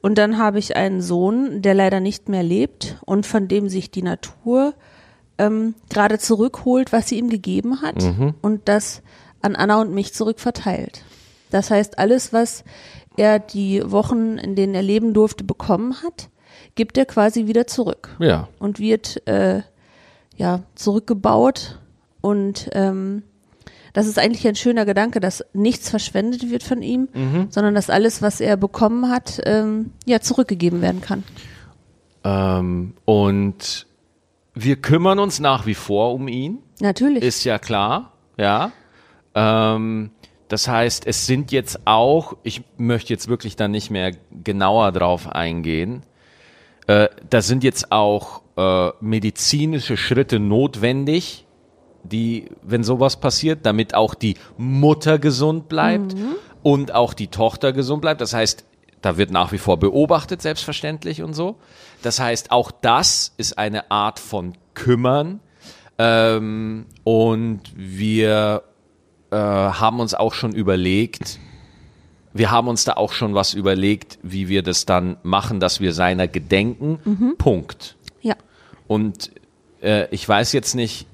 Und 0.02 0.18
dann 0.18 0.36
habe 0.36 0.58
ich 0.58 0.76
einen 0.76 1.00
Sohn, 1.00 1.62
der 1.62 1.72
leider 1.72 2.00
nicht 2.00 2.28
mehr 2.28 2.42
lebt 2.42 2.98
und 3.06 3.24
von 3.24 3.48
dem 3.48 3.70
sich 3.70 3.90
die 3.90 4.02
Natur 4.02 4.74
ähm, 5.38 5.74
gerade 5.88 6.18
zurückholt, 6.18 6.92
was 6.92 7.08
sie 7.08 7.18
ihm 7.18 7.30
gegeben 7.30 7.80
hat 7.80 8.02
mhm. 8.02 8.34
und 8.42 8.68
das 8.68 9.00
an 9.40 9.56
Anna 9.56 9.80
und 9.80 9.94
mich 9.94 10.12
zurückverteilt. 10.12 11.02
Das 11.54 11.70
heißt, 11.70 12.00
alles, 12.00 12.32
was 12.32 12.64
er 13.16 13.38
die 13.38 13.80
Wochen, 13.84 14.38
in 14.38 14.56
denen 14.56 14.74
er 14.74 14.82
leben 14.82 15.14
durfte, 15.14 15.44
bekommen 15.44 16.02
hat, 16.02 16.28
gibt 16.74 16.98
er 16.98 17.06
quasi 17.06 17.46
wieder 17.46 17.68
zurück. 17.68 18.16
Ja. 18.18 18.48
Und 18.58 18.80
wird 18.80 19.24
äh, 19.28 19.62
ja 20.36 20.64
zurückgebaut 20.74 21.78
und 22.20 22.70
ähm, 22.72 23.22
das 23.92 24.08
ist 24.08 24.18
eigentlich 24.18 24.48
ein 24.48 24.56
schöner 24.56 24.84
Gedanke, 24.84 25.20
dass 25.20 25.44
nichts 25.52 25.88
verschwendet 25.90 26.50
wird 26.50 26.64
von 26.64 26.82
ihm, 26.82 27.06
Mhm. 27.14 27.46
sondern 27.50 27.76
dass 27.76 27.88
alles, 27.88 28.20
was 28.20 28.40
er 28.40 28.56
bekommen 28.56 29.08
hat, 29.08 29.40
ähm, 29.44 29.92
ja 30.06 30.18
zurückgegeben 30.20 30.82
werden 30.82 31.00
kann. 31.00 31.22
Ähm, 32.24 32.94
und 33.04 33.86
wir 34.54 34.74
kümmern 34.74 35.20
uns 35.20 35.38
nach 35.38 35.66
wie 35.66 35.74
vor 35.74 36.14
um 36.14 36.26
ihn. 36.26 36.58
Natürlich. 36.80 37.22
Ist 37.22 37.44
ja 37.44 37.60
klar, 37.60 38.10
ja. 38.36 38.72
Ähm, 39.36 40.10
das 40.48 40.68
heißt, 40.68 41.06
es 41.06 41.26
sind 41.26 41.52
jetzt 41.52 41.86
auch, 41.86 42.36
ich 42.42 42.62
möchte 42.76 43.12
jetzt 43.12 43.28
wirklich 43.28 43.56
da 43.56 43.68
nicht 43.68 43.90
mehr 43.90 44.12
genauer 44.42 44.92
drauf 44.92 45.28
eingehen, 45.28 46.02
äh, 46.86 47.08
da 47.30 47.40
sind 47.40 47.64
jetzt 47.64 47.90
auch 47.92 48.42
äh, 48.56 48.90
medizinische 49.00 49.96
Schritte 49.96 50.38
notwendig, 50.38 51.46
die, 52.02 52.50
wenn 52.62 52.84
sowas 52.84 53.18
passiert, 53.18 53.64
damit 53.64 53.94
auch 53.94 54.14
die 54.14 54.36
Mutter 54.58 55.18
gesund 55.18 55.68
bleibt 55.68 56.14
und 56.62 56.92
auch 56.92 57.14
die 57.14 57.28
Tochter 57.28 57.72
gesund 57.72 58.02
bleibt. 58.02 58.20
Das 58.20 58.34
heißt, 58.34 58.64
da 59.00 59.16
wird 59.16 59.30
nach 59.30 59.52
wie 59.52 59.58
vor 59.58 59.78
beobachtet, 59.78 60.42
selbstverständlich 60.42 61.22
und 61.22 61.34
so. 61.34 61.56
Das 62.02 62.20
heißt, 62.20 62.50
auch 62.50 62.70
das 62.70 63.32
ist 63.36 63.58
eine 63.58 63.90
Art 63.90 64.18
von 64.18 64.54
Kümmern. 64.74 65.40
Ähm, 65.98 66.86
und 67.04 67.60
wir 67.74 68.62
äh, 69.34 69.36
haben 69.36 70.00
uns 70.00 70.14
auch 70.14 70.32
schon 70.34 70.52
überlegt, 70.54 71.38
wir 72.32 72.50
haben 72.50 72.68
uns 72.68 72.84
da 72.84 72.94
auch 72.94 73.12
schon 73.12 73.34
was 73.34 73.54
überlegt, 73.54 74.18
wie 74.22 74.48
wir 74.48 74.62
das 74.62 74.86
dann 74.86 75.16
machen, 75.22 75.60
dass 75.60 75.80
wir 75.80 75.92
seiner 75.92 76.26
gedenken. 76.28 77.34
Punkt. 77.38 77.96
ja. 78.22 78.34
Und 78.86 79.30
äh, 79.82 80.06
ich 80.10 80.28
weiß 80.28 80.52
jetzt 80.52 80.74
nicht, 80.74 81.06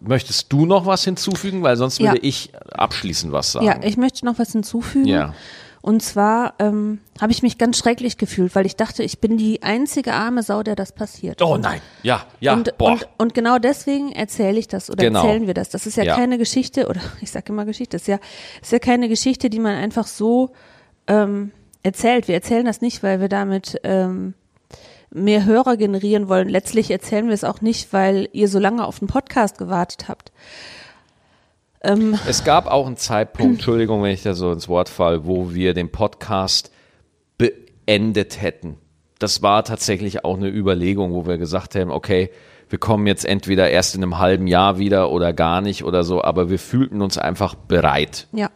möchtest 0.00 0.52
du 0.52 0.66
noch 0.66 0.86
was 0.86 1.04
hinzufügen? 1.04 1.62
Weil 1.62 1.76
sonst 1.76 1.98
Ja. 2.00 2.12
würde 2.12 2.26
ich 2.26 2.52
abschließend 2.72 3.32
was 3.32 3.52
sagen. 3.52 3.66
Ja, 3.66 3.80
ich 3.82 3.96
möchte 3.96 4.24
noch 4.24 4.38
was 4.38 4.52
hinzufügen. 4.52 5.06
Ja. 5.06 5.34
Und 5.82 6.02
zwar 6.02 6.54
ähm, 6.58 7.00
habe 7.20 7.32
ich 7.32 7.42
mich 7.42 7.56
ganz 7.56 7.78
schrecklich 7.78 8.18
gefühlt, 8.18 8.54
weil 8.54 8.66
ich 8.66 8.76
dachte, 8.76 9.02
ich 9.02 9.18
bin 9.20 9.38
die 9.38 9.62
einzige 9.62 10.12
arme 10.12 10.42
Sau, 10.42 10.62
der 10.62 10.76
das 10.76 10.92
passiert. 10.92 11.40
oh 11.40 11.56
nein, 11.56 11.80
ja, 12.02 12.26
ja, 12.38 12.52
und, 12.52 12.76
boah. 12.76 12.92
und, 12.92 13.08
und 13.16 13.34
genau 13.34 13.58
deswegen 13.58 14.12
erzähle 14.12 14.58
ich 14.58 14.68
das 14.68 14.90
oder 14.90 15.02
Genau. 15.04 15.22
erzählen 15.24 15.46
wir 15.46 15.54
das. 15.54 15.70
Das 15.70 15.86
ist 15.86 15.96
ja, 15.96 16.04
Ja. 16.04 16.16
keine 16.16 16.36
Geschichte, 16.36 16.86
oder 16.86 17.00
ich 17.22 17.30
sage 17.30 17.52
immer 17.52 17.64
Geschichte, 17.64 17.96
das 17.96 18.02
ist 18.02 18.08
ja, 18.08 18.18
ist 18.60 18.72
ja 18.72 18.78
keine 18.78 19.08
Geschichte, 19.08 19.48
die 19.48 19.58
man 19.58 19.74
einfach 19.74 20.06
so 20.06 20.50
ähm, 21.06 21.52
erzählt. 21.82 22.28
Wir 22.28 22.34
erzählen 22.34 22.66
das 22.66 22.82
nicht, 22.82 23.02
weil 23.02 23.20
wir 23.22 23.28
damit 23.30 23.80
ähm, 23.82 24.34
mehr 25.10 25.44
Hörer 25.46 25.76
generieren 25.78 26.28
wollen. 26.28 26.48
Letztlich 26.50 26.90
erzählen 26.90 27.26
wir 27.26 27.34
es 27.34 27.42
auch 27.42 27.62
nicht, 27.62 27.92
weil 27.94 28.28
ihr 28.32 28.48
so 28.48 28.58
lange 28.58 28.84
auf 28.86 28.98
den 28.98 29.08
Podcast 29.08 29.56
gewartet 29.58 30.08
habt. 30.08 30.30
Ähm, 31.82 32.18
Es 32.26 32.44
gab 32.44 32.66
auch 32.66 32.86
einen 32.86 32.96
Zeitpunkt, 32.96 33.54
Entschuldigung, 33.54 34.02
wenn 34.02 34.12
ich 34.12 34.22
da 34.22 34.34
so 34.34 34.52
ins 34.52 34.68
Wort 34.68 34.88
fall, 34.88 35.26
wo 35.26 35.54
wir 35.54 35.74
den 35.74 35.90
Podcast 35.90 36.70
beendet 37.38 38.40
hätten. 38.40 38.76
Das 39.18 39.42
war 39.42 39.64
tatsächlich 39.64 40.24
auch 40.24 40.36
eine 40.36 40.48
Überlegung, 40.48 41.12
wo 41.12 41.26
wir 41.26 41.38
gesagt 41.38 41.74
haben, 41.74 41.90
okay, 41.90 42.30
wir 42.68 42.78
kommen 42.78 43.06
jetzt 43.06 43.24
entweder 43.24 43.68
erst 43.68 43.94
in 43.94 44.02
einem 44.02 44.18
halben 44.18 44.46
Jahr 44.46 44.78
wieder 44.78 45.10
oder 45.10 45.32
gar 45.32 45.60
nicht 45.60 45.84
oder 45.84 46.04
so, 46.04 46.22
aber 46.22 46.50
wir 46.50 46.58
fühlten 46.58 47.02
uns 47.02 47.18
einfach 47.18 47.54
bereit. 47.54 48.28
Ja. 48.32 48.50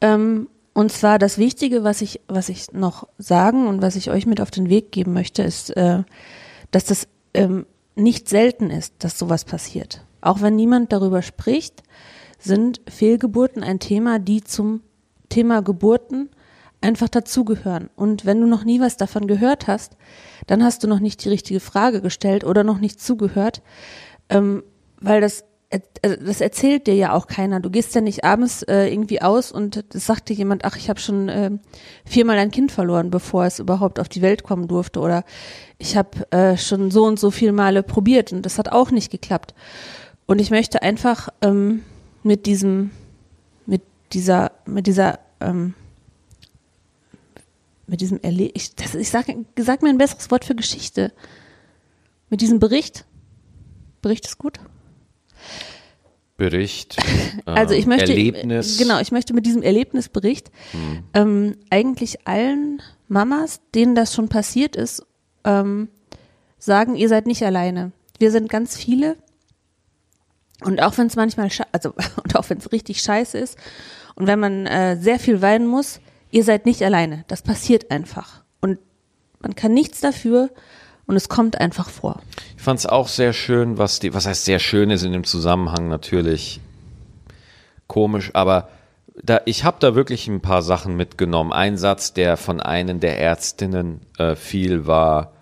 Ähm, 0.00 0.48
und 0.72 0.90
zwar 0.90 1.18
das 1.18 1.36
Wichtige, 1.36 1.84
was 1.84 2.00
ich, 2.00 2.20
was 2.28 2.48
ich 2.48 2.72
noch 2.72 3.06
sagen 3.18 3.66
und 3.66 3.82
was 3.82 3.96
ich 3.96 4.10
euch 4.10 4.26
mit 4.26 4.40
auf 4.40 4.50
den 4.50 4.70
Weg 4.70 4.90
geben 4.90 5.12
möchte, 5.12 5.42
ist, 5.42 5.76
äh, 5.76 6.02
dass 6.70 6.86
das 6.86 7.06
ähm, 7.34 7.66
nicht 7.94 8.28
selten 8.28 8.70
ist, 8.70 8.94
dass 9.00 9.18
sowas 9.18 9.44
passiert. 9.44 10.02
Auch 10.22 10.40
wenn 10.40 10.56
niemand 10.56 10.92
darüber 10.92 11.20
spricht, 11.20 11.82
sind 12.38 12.80
Fehlgeburten 12.88 13.62
ein 13.62 13.78
Thema, 13.78 14.18
die 14.18 14.42
zum 14.42 14.80
Thema 15.28 15.62
Geburten 15.62 16.30
einfach 16.80 17.08
dazugehören. 17.08 17.90
Und 17.94 18.24
wenn 18.24 18.40
du 18.40 18.46
noch 18.46 18.64
nie 18.64 18.80
was 18.80 18.96
davon 18.96 19.26
gehört 19.26 19.66
hast, 19.66 19.96
dann 20.46 20.64
hast 20.64 20.82
du 20.82 20.88
noch 20.88 21.00
nicht 21.00 21.24
die 21.24 21.28
richtige 21.28 21.60
Frage 21.60 22.00
gestellt 22.00 22.44
oder 22.44 22.64
noch 22.64 22.78
nicht 22.78 23.00
zugehört, 23.00 23.62
ähm, 24.28 24.62
weil 25.00 25.20
das 25.20 25.44
also 26.02 26.16
das 26.16 26.40
erzählt 26.40 26.86
dir 26.86 26.94
ja 26.94 27.12
auch 27.12 27.26
keiner. 27.26 27.60
Du 27.60 27.70
gehst 27.70 27.94
ja 27.94 28.00
nicht 28.00 28.24
abends 28.24 28.62
äh, 28.64 28.92
irgendwie 28.92 29.22
aus 29.22 29.50
und 29.50 29.84
sagt 29.92 30.28
dir 30.28 30.34
jemand, 30.34 30.64
ach, 30.64 30.76
ich 30.76 30.90
habe 30.90 31.00
schon 31.00 31.28
äh, 31.28 31.50
viermal 32.04 32.36
ein 32.38 32.50
Kind 32.50 32.72
verloren, 32.72 33.10
bevor 33.10 33.46
es 33.46 33.58
überhaupt 33.58 33.98
auf 33.98 34.08
die 34.08 34.20
Welt 34.22 34.42
kommen 34.42 34.68
durfte. 34.68 35.00
Oder 35.00 35.24
ich 35.78 35.96
habe 35.96 36.30
äh, 36.30 36.56
schon 36.56 36.90
so 36.90 37.04
und 37.04 37.18
so 37.18 37.30
viel 37.30 37.52
Male 37.52 37.82
probiert 37.82 38.32
und 38.32 38.44
das 38.44 38.58
hat 38.58 38.70
auch 38.70 38.90
nicht 38.90 39.10
geklappt. 39.10 39.54
Und 40.32 40.38
ich 40.38 40.50
möchte 40.50 40.80
einfach 40.80 41.28
ähm, 41.42 41.82
mit 42.22 42.46
diesem, 42.46 42.90
mit 43.66 43.82
dieser, 44.14 44.52
mit 44.64 44.86
dieser, 44.86 45.18
ähm, 45.40 45.74
mit 47.86 48.00
diesem 48.00 48.18
Erle 48.22 48.50
ich, 48.54 48.74
das, 48.74 48.94
ich 48.94 49.10
sag, 49.10 49.26
sag 49.58 49.82
mir 49.82 49.90
ein 49.90 49.98
besseres 49.98 50.30
Wort 50.30 50.46
für 50.46 50.54
Geschichte. 50.54 51.12
Mit 52.30 52.40
diesem 52.40 52.60
Bericht. 52.60 53.04
Bericht 54.00 54.24
ist 54.24 54.38
gut. 54.38 54.58
Bericht, 56.38 56.96
äh, 57.46 57.50
Also 57.50 57.74
ich 57.74 57.84
möchte, 57.84 58.12
Erlebnis. 58.12 58.78
genau, 58.78 59.00
ich 59.00 59.12
möchte 59.12 59.34
mit 59.34 59.44
diesem 59.44 59.60
Erlebnisbericht 59.60 60.50
ähm, 61.12 61.58
eigentlich 61.68 62.26
allen 62.26 62.80
Mamas, 63.06 63.60
denen 63.74 63.94
das 63.94 64.14
schon 64.14 64.30
passiert 64.30 64.76
ist, 64.76 65.04
ähm, 65.44 65.88
sagen, 66.58 66.96
ihr 66.96 67.10
seid 67.10 67.26
nicht 67.26 67.42
alleine. 67.42 67.92
Wir 68.18 68.30
sind 68.30 68.48
ganz 68.48 68.78
viele. 68.78 69.18
Und 70.64 70.82
auch 70.82 70.96
wenn 70.98 71.06
es 71.06 71.16
manchmal, 71.16 71.48
also 71.72 71.94
und 72.24 72.36
auch 72.36 72.48
wenn 72.50 72.58
es 72.58 72.72
richtig 72.72 73.00
scheiße 73.02 73.38
ist 73.38 73.58
und 74.14 74.26
wenn 74.26 74.40
man 74.40 74.66
äh, 74.66 74.96
sehr 74.96 75.18
viel 75.18 75.42
weinen 75.42 75.66
muss, 75.66 76.00
ihr 76.30 76.44
seid 76.44 76.66
nicht 76.66 76.82
alleine. 76.82 77.24
Das 77.28 77.42
passiert 77.42 77.90
einfach. 77.90 78.42
Und 78.60 78.78
man 79.40 79.54
kann 79.54 79.74
nichts 79.74 80.00
dafür 80.00 80.50
und 81.06 81.16
es 81.16 81.28
kommt 81.28 81.60
einfach 81.60 81.88
vor. 81.88 82.20
Ich 82.56 82.62
fand 82.62 82.78
es 82.78 82.86
auch 82.86 83.08
sehr 83.08 83.32
schön, 83.32 83.78
was 83.78 84.00
die, 84.00 84.14
was 84.14 84.26
heißt 84.26 84.44
sehr 84.44 84.58
schön 84.58 84.90
ist 84.90 85.02
in 85.02 85.12
dem 85.12 85.24
Zusammenhang 85.24 85.88
natürlich 85.88 86.60
komisch, 87.86 88.30
aber 88.34 88.68
da, 89.22 89.40
ich 89.44 89.64
habe 89.64 89.76
da 89.80 89.94
wirklich 89.94 90.26
ein 90.26 90.40
paar 90.40 90.62
Sachen 90.62 90.96
mitgenommen. 90.96 91.52
Ein 91.52 91.76
Satz, 91.76 92.14
der 92.14 92.38
von 92.38 92.60
einer 92.60 92.94
der 92.94 93.18
Ärztinnen 93.18 94.00
äh, 94.16 94.34
fiel, 94.36 94.86
war, 94.86 95.32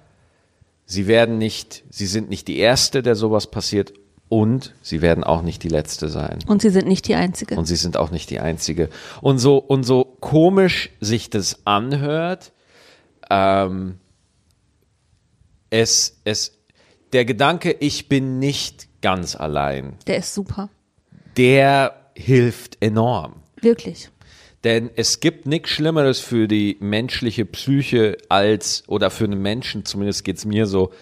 sie 0.87 1.07
werden 1.07 1.39
nicht, 1.39 1.85
sie 1.89 2.07
sind 2.07 2.31
nicht 2.31 2.49
die 2.49 2.59
Erste, 2.59 3.03
der 3.03 3.15
sowas 3.15 3.49
passiert 3.49 3.93
und 4.31 4.73
sie 4.81 5.03
werden 5.03 5.25
auch 5.25 5.43
nicht 5.43 5.65
die 5.65 5.69
Letzte 5.69 6.09
sein. 6.09 6.39
Und 6.47 6.63
sie 6.63 6.71
sind 6.71 6.87
nicht 6.87 7.09
die 7.09 7.17
Einzige. 7.17 7.57
Und 7.57 7.67
sie 7.67 7.75
sind 7.75 7.97
auch 7.97 8.13
nicht 8.13 8.31
die 8.31 8.39
Einzige. 8.39 8.89
Und 9.21 9.39
so, 9.39 9.59
und 9.59 9.83
so 9.83 10.05
komisch 10.21 10.91
sich 11.01 11.31
das 11.31 11.67
anhört, 11.67 12.53
ähm, 13.29 13.99
es, 15.69 16.21
es, 16.25 16.59
der 17.13 17.25
Gedanke, 17.25 17.73
ich 17.81 18.09
bin 18.09 18.39
nicht 18.39 18.87
ganz 19.03 19.35
allein, 19.35 19.95
Der 20.07 20.19
ist 20.19 20.33
super. 20.33 20.71
der 21.37 21.97
hilft 22.15 22.79
enorm. 22.81 23.35
Wirklich. 23.61 24.11
Denn 24.63 24.91
es 24.95 25.19
gibt 25.19 25.47
nichts 25.47 25.71
Schlimmeres 25.71 26.21
für 26.21 26.47
die 26.47 26.77
menschliche 26.79 27.47
Psyche 27.47 28.17
als, 28.29 28.85
oder 28.87 29.11
für 29.11 29.25
einen 29.25 29.43
Menschen, 29.43 29.85
zumindest 29.85 30.23
geht's 30.23 30.45
mir 30.45 30.67
so, 30.67 30.93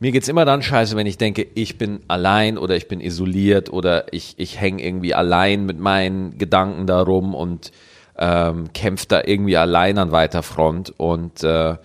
mir 0.00 0.12
geht's 0.12 0.28
immer 0.28 0.44
dann 0.44 0.62
scheiße, 0.62 0.96
wenn 0.96 1.06
ich 1.06 1.18
denke, 1.18 1.46
ich 1.54 1.78
bin 1.78 2.00
allein 2.08 2.58
oder 2.58 2.76
ich 2.76 2.88
bin 2.88 3.00
isoliert 3.00 3.70
oder 3.72 4.12
ich, 4.12 4.34
ich 4.36 4.60
hänge 4.60 4.82
irgendwie 4.82 5.14
allein 5.14 5.66
mit 5.66 5.78
meinen 5.78 6.38
Gedanken 6.38 6.86
darum 6.86 7.34
und 7.34 7.72
ähm, 8.16 8.72
kämpfe 8.72 9.06
da 9.08 9.22
irgendwie 9.24 9.56
allein 9.56 9.98
an 9.98 10.12
weiter 10.12 10.42
Front 10.42 10.92
und 10.96 11.42
äh, 11.42 11.76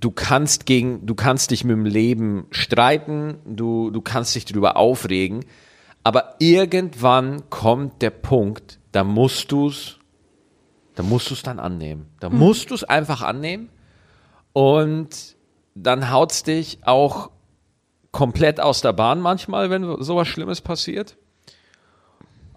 du 0.00 0.10
kannst 0.10 0.66
gegen, 0.66 1.06
du 1.06 1.14
kannst 1.14 1.50
dich 1.50 1.64
mit 1.64 1.76
dem 1.76 1.86
Leben 1.86 2.46
streiten, 2.50 3.38
du, 3.44 3.90
du 3.90 4.00
kannst 4.00 4.34
dich 4.34 4.44
drüber 4.44 4.76
aufregen, 4.76 5.44
aber 6.02 6.34
irgendwann 6.38 7.48
kommt 7.50 8.02
der 8.02 8.10
Punkt, 8.10 8.78
da 8.92 9.04
musst 9.04 9.52
du's, 9.52 9.98
da 10.94 11.02
musst 11.02 11.30
du's 11.30 11.42
dann 11.42 11.60
annehmen. 11.60 12.06
Da 12.18 12.28
musst 12.28 12.70
du's 12.70 12.82
einfach 12.82 13.22
annehmen 13.22 13.68
und 14.52 15.36
dann 15.82 16.10
haut's 16.10 16.42
dich 16.42 16.78
auch 16.84 17.30
komplett 18.12 18.60
aus 18.60 18.80
der 18.80 18.92
Bahn 18.92 19.20
manchmal, 19.20 19.70
wenn 19.70 20.02
sowas 20.02 20.28
Schlimmes 20.28 20.60
passiert. 20.60 21.16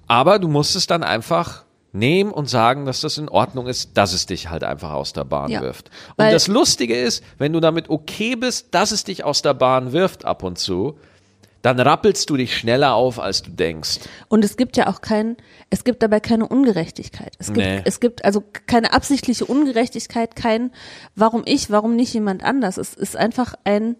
Aber 0.07 0.39
du 0.39 0.47
musst 0.47 0.75
es 0.75 0.87
dann 0.87 1.03
einfach 1.03 1.63
nehmen 1.93 2.31
und 2.31 2.49
sagen, 2.49 2.85
dass 2.85 3.01
das 3.01 3.17
in 3.17 3.29
Ordnung 3.29 3.67
ist, 3.67 3.97
dass 3.97 4.13
es 4.13 4.25
dich 4.25 4.49
halt 4.49 4.63
einfach 4.63 4.91
aus 4.91 5.13
der 5.13 5.25
Bahn 5.25 5.51
Ja, 5.51 5.61
wirft. 5.61 5.89
Und 6.17 6.31
das 6.31 6.47
Lustige 6.47 6.95
ist, 6.95 7.23
wenn 7.37 7.53
du 7.53 7.59
damit 7.59 7.89
okay 7.89 8.35
bist, 8.35 8.73
dass 8.73 8.91
es 8.91 9.03
dich 9.03 9.23
aus 9.23 9.41
der 9.41 9.53
Bahn 9.53 9.91
wirft 9.91 10.25
ab 10.25 10.43
und 10.43 10.57
zu, 10.57 10.97
dann 11.61 11.79
rappelst 11.79 12.29
du 12.29 12.37
dich 12.37 12.55
schneller 12.57 12.93
auf, 12.95 13.19
als 13.19 13.43
du 13.43 13.51
denkst. 13.51 13.99
Und 14.29 14.43
es 14.43 14.57
gibt 14.57 14.77
ja 14.77 14.87
auch 14.87 15.01
kein, 15.01 15.37
es 15.69 15.83
gibt 15.83 16.01
dabei 16.03 16.19
keine 16.19 16.47
Ungerechtigkeit. 16.47 17.33
Es 17.39 17.47
gibt, 17.47 17.57
Nee. 17.57 17.81
es 17.85 17.99
gibt 17.99 18.25
also 18.25 18.43
keine 18.67 18.93
absichtliche 18.93 19.45
Ungerechtigkeit, 19.45 20.35
kein, 20.35 20.71
warum 21.15 21.43
ich, 21.45 21.69
warum 21.69 21.95
nicht 21.95 22.13
jemand 22.13 22.43
anders. 22.43 22.77
Es 22.77 22.93
ist 22.93 23.15
einfach 23.15 23.53
ein, 23.63 23.95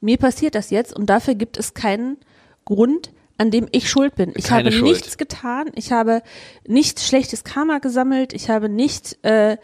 mir 0.00 0.16
passiert 0.16 0.54
das 0.54 0.70
jetzt 0.70 0.94
und 0.96 1.06
dafür 1.06 1.34
gibt 1.34 1.58
es 1.58 1.74
keinen 1.74 2.16
Grund, 2.64 3.12
an 3.38 3.50
dem 3.50 3.66
ich 3.72 3.90
schuld 3.90 4.14
bin. 4.14 4.32
Ich 4.36 4.44
Keine 4.44 4.66
habe 4.68 4.72
Schuld. 4.72 4.84
nichts 4.92 5.18
getan. 5.18 5.70
Ich 5.74 5.90
habe 5.90 6.22
nicht 6.66 7.00
schlechtes 7.00 7.44
Karma 7.44 7.78
gesammelt. 7.78 8.32
Ich 8.34 8.48
habe 8.50 8.68
nicht, 8.68 9.18
äh, 9.24 9.56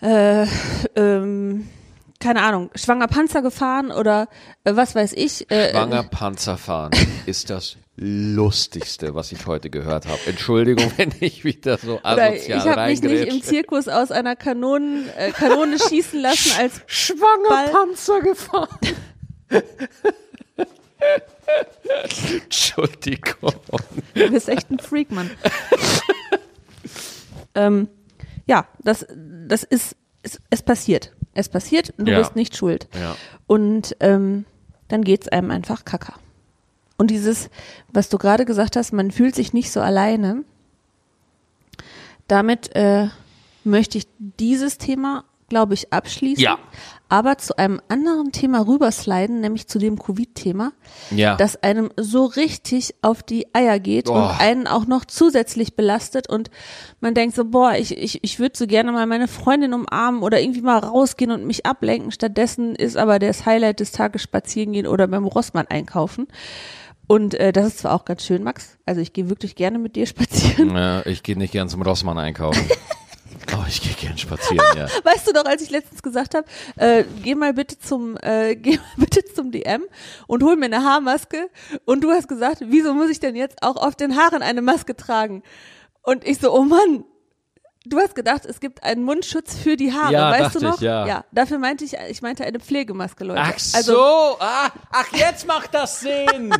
äh, 0.00 0.46
ähm, 0.96 1.68
keine 2.24 2.42
Ahnung, 2.42 2.70
schwanger 2.74 3.06
Panzer 3.06 3.42
gefahren 3.42 3.90
oder 3.92 4.28
äh, 4.64 4.74
was 4.74 4.94
weiß 4.94 5.12
ich. 5.12 5.50
Äh, 5.50 5.72
Schwanger 5.72 6.04
Panzerfahren 6.04 6.92
ist 7.26 7.50
das 7.50 7.76
lustigste, 7.96 9.14
was 9.14 9.30
ich 9.30 9.46
heute 9.46 9.68
gehört 9.68 10.06
habe. 10.06 10.18
Entschuldigung, 10.24 10.90
wenn 10.96 11.12
ich 11.20 11.44
wieder 11.44 11.76
so 11.76 11.98
Oder 11.98 12.34
ich 12.34 12.50
asozial 12.54 12.76
habe 12.76 12.90
mich 12.90 13.02
nicht 13.02 13.26
im. 13.30 13.42
Zirkus 13.42 13.88
aus 13.88 14.10
einer 14.10 14.36
Kanonen, 14.36 15.06
äh, 15.18 15.32
Kanone 15.32 15.78
schießen 15.78 16.18
lassen 16.18 16.52
als 16.58 16.80
Schwanger 16.86 17.50
Ball. 17.50 17.68
Panzer 17.68 18.20
gefahren. 18.22 18.78
Entschuldigung. 22.42 23.52
Du 24.14 24.30
bist 24.30 24.48
echt 24.48 24.70
ein 24.70 24.78
Freak, 24.78 25.12
Mann. 25.12 25.30
ähm, 27.54 27.88
ja, 28.46 28.66
das, 28.82 29.04
das 29.14 29.62
ist, 29.62 29.94
es, 30.22 30.40
es 30.48 30.62
passiert. 30.62 31.12
Es 31.34 31.48
passiert 31.48 31.92
du 31.98 32.10
Ja. 32.10 32.18
bist 32.18 32.36
nicht 32.36 32.56
schuld. 32.56 32.88
Ja. 32.98 33.16
Und 33.46 33.96
ähm, 34.00 34.44
dann 34.88 35.02
geht's 35.02 35.28
einem 35.28 35.50
einfach 35.50 35.84
kacker. 35.84 36.14
Und 36.96 37.10
dieses, 37.10 37.50
was 37.92 38.08
du 38.08 38.18
gerade 38.18 38.44
gesagt 38.44 38.76
hast, 38.76 38.92
man 38.92 39.10
fühlt 39.10 39.34
sich 39.34 39.52
nicht 39.52 39.70
so 39.72 39.80
alleine, 39.80 40.44
damit 42.28 42.74
äh, 42.76 43.08
möchte 43.64 43.98
ich 43.98 44.06
dieses 44.18 44.78
Thema, 44.78 45.24
glaube 45.48 45.74
ich, 45.74 45.92
abschließen. 45.92 46.42
Ja. 46.42 46.58
Aber 47.08 47.36
zu 47.38 47.56
einem 47.58 47.80
anderen 47.88 48.32
Thema 48.32 48.66
rübersliden, 48.66 49.40
nämlich 49.40 49.68
zu 49.68 49.78
dem 49.78 49.98
Covid-Thema, 49.98 50.72
Ja. 51.10 51.36
das 51.36 51.62
einem 51.62 51.90
so 51.96 52.24
richtig 52.24 52.94
auf 53.02 53.22
die 53.22 53.46
Eier 53.54 53.78
geht 53.78 54.08
Oh. 54.08 54.14
und 54.14 54.40
einen 54.40 54.66
auch 54.66 54.86
noch 54.86 55.04
zusätzlich 55.04 55.76
belastet 55.76 56.28
und 56.28 56.50
man 57.00 57.14
denkt 57.14 57.36
so, 57.36 57.44
boah, 57.44 57.74
ich, 57.74 57.96
ich, 57.96 58.24
ich 58.24 58.38
würde 58.38 58.56
so 58.56 58.66
gerne 58.66 58.90
mal 58.90 59.06
meine 59.06 59.28
Freundin 59.28 59.74
umarmen 59.74 60.22
oder 60.22 60.40
irgendwie 60.40 60.62
mal 60.62 60.78
rausgehen 60.78 61.30
und 61.30 61.46
mich 61.46 61.66
ablenken. 61.66 62.10
Stattdessen 62.10 62.74
ist 62.74 62.96
aber 62.96 63.18
das 63.18 63.44
Highlight 63.46 63.80
des 63.80 63.92
Tages 63.92 64.22
spazieren 64.22 64.72
gehen 64.72 64.86
oder 64.86 65.06
beim 65.06 65.24
Rossmann 65.26 65.66
einkaufen. 65.68 66.26
Und 67.06 67.34
äh, 67.34 67.52
das 67.52 67.66
ist 67.66 67.78
zwar 67.80 67.92
auch 67.92 68.06
ganz 68.06 68.24
schön, 68.24 68.42
Max. 68.42 68.78
Also 68.86 69.02
ich 69.02 69.12
gehe 69.12 69.28
wirklich 69.28 69.56
gerne 69.56 69.78
mit 69.78 69.94
dir 69.94 70.06
spazieren. 70.06 70.74
Ja, 70.74 71.04
ich 71.04 71.22
gehe 71.22 71.36
nicht 71.36 71.52
gern 71.52 71.68
zum 71.68 71.82
Rossmann 71.82 72.16
einkaufen. 72.18 72.66
Oh, 73.52 73.64
ich 73.68 73.82
gehe 73.82 73.92
gern 73.94 74.16
spazieren, 74.18 74.64
ja. 74.76 74.86
Weißt 75.04 75.26
du 75.26 75.32
doch, 75.32 75.44
als 75.44 75.62
ich 75.62 75.70
letztens 75.70 76.02
gesagt 76.02 76.34
habe, 76.34 76.46
äh, 76.76 77.04
geh 77.22 77.34
mal 77.34 77.52
bitte 77.52 77.78
zum, 77.78 78.16
äh, 78.18 78.56
geh 78.60 78.76
mal 78.76 78.84
bitte 78.96 79.24
zum 79.24 79.50
DM 79.52 79.84
und 80.26 80.42
hol 80.42 80.56
mir 80.56 80.66
eine 80.66 80.82
Haarmaske. 80.82 81.48
Und 81.84 82.02
du 82.02 82.10
hast 82.10 82.28
gesagt, 82.28 82.58
wieso 82.60 82.94
muss 82.94 83.10
ich 83.10 83.20
denn 83.20 83.36
jetzt 83.36 83.62
auch 83.62 83.76
auf 83.76 83.94
den 83.96 84.16
Haaren 84.16 84.42
eine 84.42 84.62
Maske 84.62 84.96
tragen? 84.96 85.42
Und 86.02 86.26
ich 86.26 86.38
so, 86.38 86.52
oh 86.54 86.62
Mann. 86.62 87.04
Du 87.86 87.98
hast 87.98 88.14
gedacht, 88.14 88.46
es 88.46 88.60
gibt 88.60 88.82
einen 88.82 89.02
Mundschutz 89.02 89.54
für 89.58 89.76
die 89.76 89.92
Haare, 89.92 90.10
Ja, 90.10 90.30
weißt 90.30 90.54
du 90.54 90.60
noch? 90.60 90.76
ich, 90.76 90.80
ja. 90.80 91.06
ja. 91.06 91.24
Dafür 91.32 91.58
meinte 91.58 91.84
ich, 91.84 91.92
ich 92.08 92.22
meinte 92.22 92.42
eine 92.42 92.58
Pflegemaske, 92.58 93.24
Leute. 93.24 93.42
Ach 93.42 93.58
so, 93.58 93.76
Also, 93.76 94.36
ah, 94.40 94.70
ach 94.90 95.12
jetzt 95.12 95.46
macht 95.46 95.74
das 95.74 96.00
Sinn. 96.00 96.50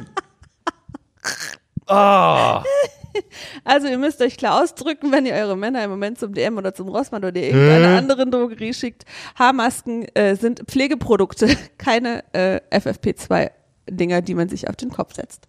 Oh, 1.87 2.61
also 3.65 3.87
ihr 3.89 3.99
müsst 3.99 4.21
euch 4.21 4.37
klar 4.37 4.63
ausdrücken, 4.63 5.13
wenn 5.13 5.27
ihr 5.27 5.35
eure 5.35 5.57
Männer 5.57 5.85
im 5.85 5.91
Moment 5.91 6.19
zum 6.19 6.35
DM 6.35 6.59
oder 6.59 6.75
zum 6.75 6.89
Rossmann 6.89 7.25
oder 7.25 7.41
irgendeiner 7.41 7.97
anderen 7.99 8.31
Drogerie 8.31 8.75
schickt. 8.75 9.05
Haarmasken 9.37 10.05
äh, 10.15 10.37
sind 10.37 10.63
Pflegeprodukte, 10.67 11.57
keine 11.79 12.25
äh, 12.33 12.61
FFP2-Dinger, 12.71 14.23
die 14.23 14.35
man 14.35 14.49
sich 14.49 14.69
auf 14.69 14.77
den 14.77 14.91
Kopf 14.91 15.15
setzt. 15.15 15.49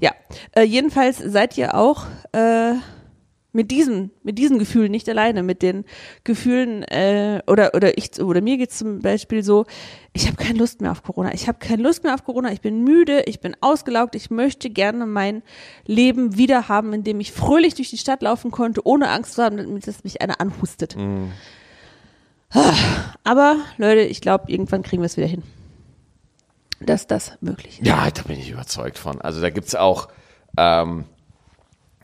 Ja, 0.00 0.12
äh, 0.54 0.62
jedenfalls 0.62 1.18
seid 1.18 1.58
ihr 1.58 1.74
auch 1.74 2.06
äh, 2.32 2.74
mit 3.52 3.70
diesem, 3.70 4.10
mit 4.22 4.38
diesen 4.38 4.58
Gefühlen 4.58 4.90
nicht 4.90 5.08
alleine, 5.08 5.42
mit 5.42 5.62
den 5.62 5.84
Gefühlen 6.22 6.82
äh, 6.82 7.42
oder 7.46 7.74
oder 7.74 7.96
ich 7.96 8.20
oder 8.20 8.40
mir 8.40 8.58
geht's 8.58 8.78
zum 8.78 9.00
Beispiel 9.00 9.42
so, 9.42 9.64
ich 10.12 10.26
habe 10.26 10.36
keine 10.36 10.58
Lust 10.58 10.80
mehr 10.80 10.92
auf 10.92 11.02
Corona, 11.02 11.32
ich 11.32 11.48
habe 11.48 11.58
keine 11.58 11.82
Lust 11.82 12.04
mehr 12.04 12.14
auf 12.14 12.24
Corona, 12.24 12.52
ich 12.52 12.60
bin 12.60 12.84
müde, 12.84 13.22
ich 13.26 13.40
bin 13.40 13.56
ausgelaugt, 13.60 14.14
ich 14.14 14.30
möchte 14.30 14.68
gerne 14.68 15.06
mein 15.06 15.42
Leben 15.86 16.36
wieder 16.36 16.68
haben, 16.68 16.92
in 16.92 17.04
dem 17.04 17.20
ich 17.20 17.32
fröhlich 17.32 17.74
durch 17.74 17.90
die 17.90 17.98
Stadt 17.98 18.22
laufen 18.22 18.50
konnte, 18.50 18.86
ohne 18.86 19.08
Angst 19.08 19.34
zu 19.34 19.42
haben, 19.42 19.80
dass 19.80 20.04
mich 20.04 20.20
einer 20.20 20.40
anhustet. 20.40 20.96
Aber 23.24 23.56
Leute, 23.76 24.00
ich 24.00 24.20
glaube, 24.20 24.50
irgendwann 24.50 24.82
kriegen 24.82 25.02
wir 25.02 25.06
es 25.06 25.16
wieder 25.16 25.26
hin, 25.26 25.42
dass 26.80 27.06
das 27.06 27.32
möglich 27.40 27.80
ist. 27.80 27.86
ja, 27.86 28.10
da 28.10 28.22
bin 28.22 28.38
ich 28.38 28.50
überzeugt 28.50 28.98
von. 28.98 29.20
Also 29.20 29.40
da 29.40 29.50
gibt's 29.50 29.74
auch, 29.74 30.08
ähm, 30.56 31.04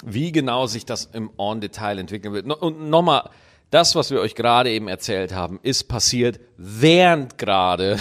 wie 0.04 0.32
genau 0.32 0.66
sich 0.66 0.84
das 0.84 1.06
im 1.12 1.30
On-Detail 1.36 1.98
entwickeln 1.98 2.34
wird. 2.34 2.46
Und 2.46 2.88
nochmal, 2.88 3.30
das, 3.70 3.96
was 3.96 4.12
wir 4.12 4.20
euch 4.20 4.36
gerade 4.36 4.70
eben 4.70 4.86
erzählt 4.86 5.34
haben, 5.34 5.58
ist 5.64 5.88
passiert, 5.88 6.38
während 6.56 7.38
gerade 7.38 7.98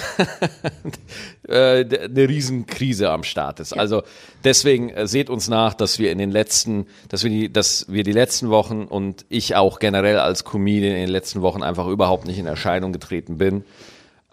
äh, 1.47 1.83
eine 1.83 2.29
Riesenkrise 2.29 3.09
am 3.09 3.23
Start 3.23 3.59
ist. 3.59 3.73
Also 3.73 4.03
deswegen 4.43 4.89
äh, 4.89 5.07
seht 5.07 5.31
uns 5.31 5.47
nach, 5.47 5.73
dass 5.73 5.97
wir 5.97 6.11
in 6.11 6.19
den 6.19 6.29
letzten, 6.29 6.85
dass 7.09 7.23
wir 7.23 7.31
die, 7.31 7.51
dass 7.51 7.87
wir 7.89 8.03
die 8.03 8.11
letzten 8.11 8.51
Wochen 8.51 8.83
und 8.83 9.25
ich 9.29 9.55
auch 9.55 9.79
generell 9.79 10.19
als 10.19 10.43
Comedian 10.43 10.93
in 10.93 11.01
den 11.01 11.09
letzten 11.09 11.41
Wochen 11.41 11.63
einfach 11.63 11.87
überhaupt 11.87 12.27
nicht 12.27 12.37
in 12.37 12.45
Erscheinung 12.45 12.93
getreten 12.93 13.39
bin. 13.39 13.63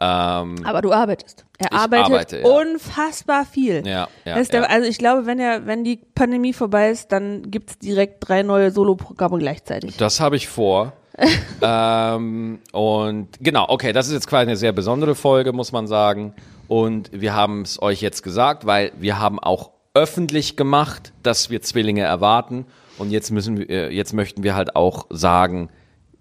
Ähm, 0.03 0.57
Aber 0.65 0.81
du 0.81 0.93
arbeitest. 0.93 1.45
Er 1.59 1.75
arbeitet 1.75 2.07
arbeite, 2.07 2.41
ja. 2.41 2.47
unfassbar 2.47 3.45
viel. 3.45 3.87
Ja, 3.87 4.09
ja, 4.25 4.37
ist 4.37 4.55
der, 4.55 4.63
ja. 4.63 4.69
Also 4.69 4.89
ich 4.89 4.97
glaube, 4.97 5.27
wenn 5.27 5.39
er, 5.39 5.67
wenn 5.67 5.85
die 5.85 5.97
Pandemie 6.15 6.55
vorbei 6.55 6.91
ist, 6.91 7.13
dann 7.13 7.51
gibt's 7.51 7.79
direkt 7.79 8.27
drei 8.27 8.43
neue 8.43 8.71
Soloprogramme 8.71 9.39
gleichzeitig. 9.39 9.99
Das 9.99 10.21
habe 10.21 10.37
ich 10.37 10.49
vor. 10.49 10.95
ähm, 11.63 12.61
und 12.73 13.29
genau, 13.41 13.67
okay, 13.69 13.93
das 13.93 14.07
ist 14.07 14.15
jetzt 14.15 14.27
quasi 14.27 14.43
eine 14.43 14.57
sehr 14.57 14.73
besondere 14.73 15.15
Folge, 15.15 15.53
muss 15.53 15.71
man 15.71 15.87
sagen. 15.87 16.33
Und 16.67 17.11
wir 17.13 17.35
haben 17.35 17.61
es 17.63 17.83
euch 17.83 18.01
jetzt 18.01 18.23
gesagt, 18.23 18.65
weil 18.65 18.93
wir 18.99 19.19
haben 19.19 19.39
auch 19.39 19.71
öffentlich 19.93 20.57
gemacht, 20.57 21.13
dass 21.23 21.51
wir 21.51 21.61
Zwillinge 21.61 22.03
erwarten. 22.03 22.65
Und 22.97 23.11
jetzt 23.11 23.31
müssen 23.31 23.59
wir, 23.59 23.69
äh, 23.69 23.95
jetzt 23.95 24.15
möchten 24.15 24.45
wir 24.45 24.55
halt 24.55 24.77
auch 24.77 25.07
sagen, 25.11 25.69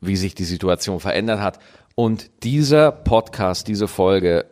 wie 0.02 0.16
sich 0.16 0.36
die 0.36 0.46
Situation 0.46 1.00
verändert 1.00 1.40
hat. 1.40 1.60
Und 2.00 2.32
dieser 2.44 2.94
Podcast, 2.94 3.68
diese 3.68 3.90
Folge, 3.90 4.46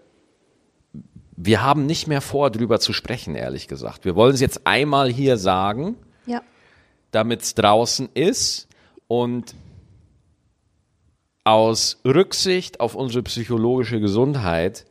wir 1.37 1.63
haben 1.63 1.85
nicht 1.85 2.05
mehr 2.05 2.19
vor, 2.19 2.51
drüber 2.51 2.81
zu 2.81 2.91
sprechen, 2.91 3.35
ehrlich 3.35 3.69
gesagt. 3.69 4.03
Wir 4.03 4.17
wollen 4.17 4.33
es 4.33 4.41
jetzt 4.41 4.67
einmal 4.67 5.09
hier 5.09 5.37
sagen 5.37 5.95
Ja. 6.25 6.41
damit 7.11 7.43
es 7.43 7.55
draußen 7.55 8.09
ist 8.13 8.67
und 9.07 9.55
aus 11.45 12.01
Rücksicht 12.03 12.81
auf 12.81 12.95
unsere 12.95 13.23
psychologische 13.23 14.01
Gesundheit 14.01 14.85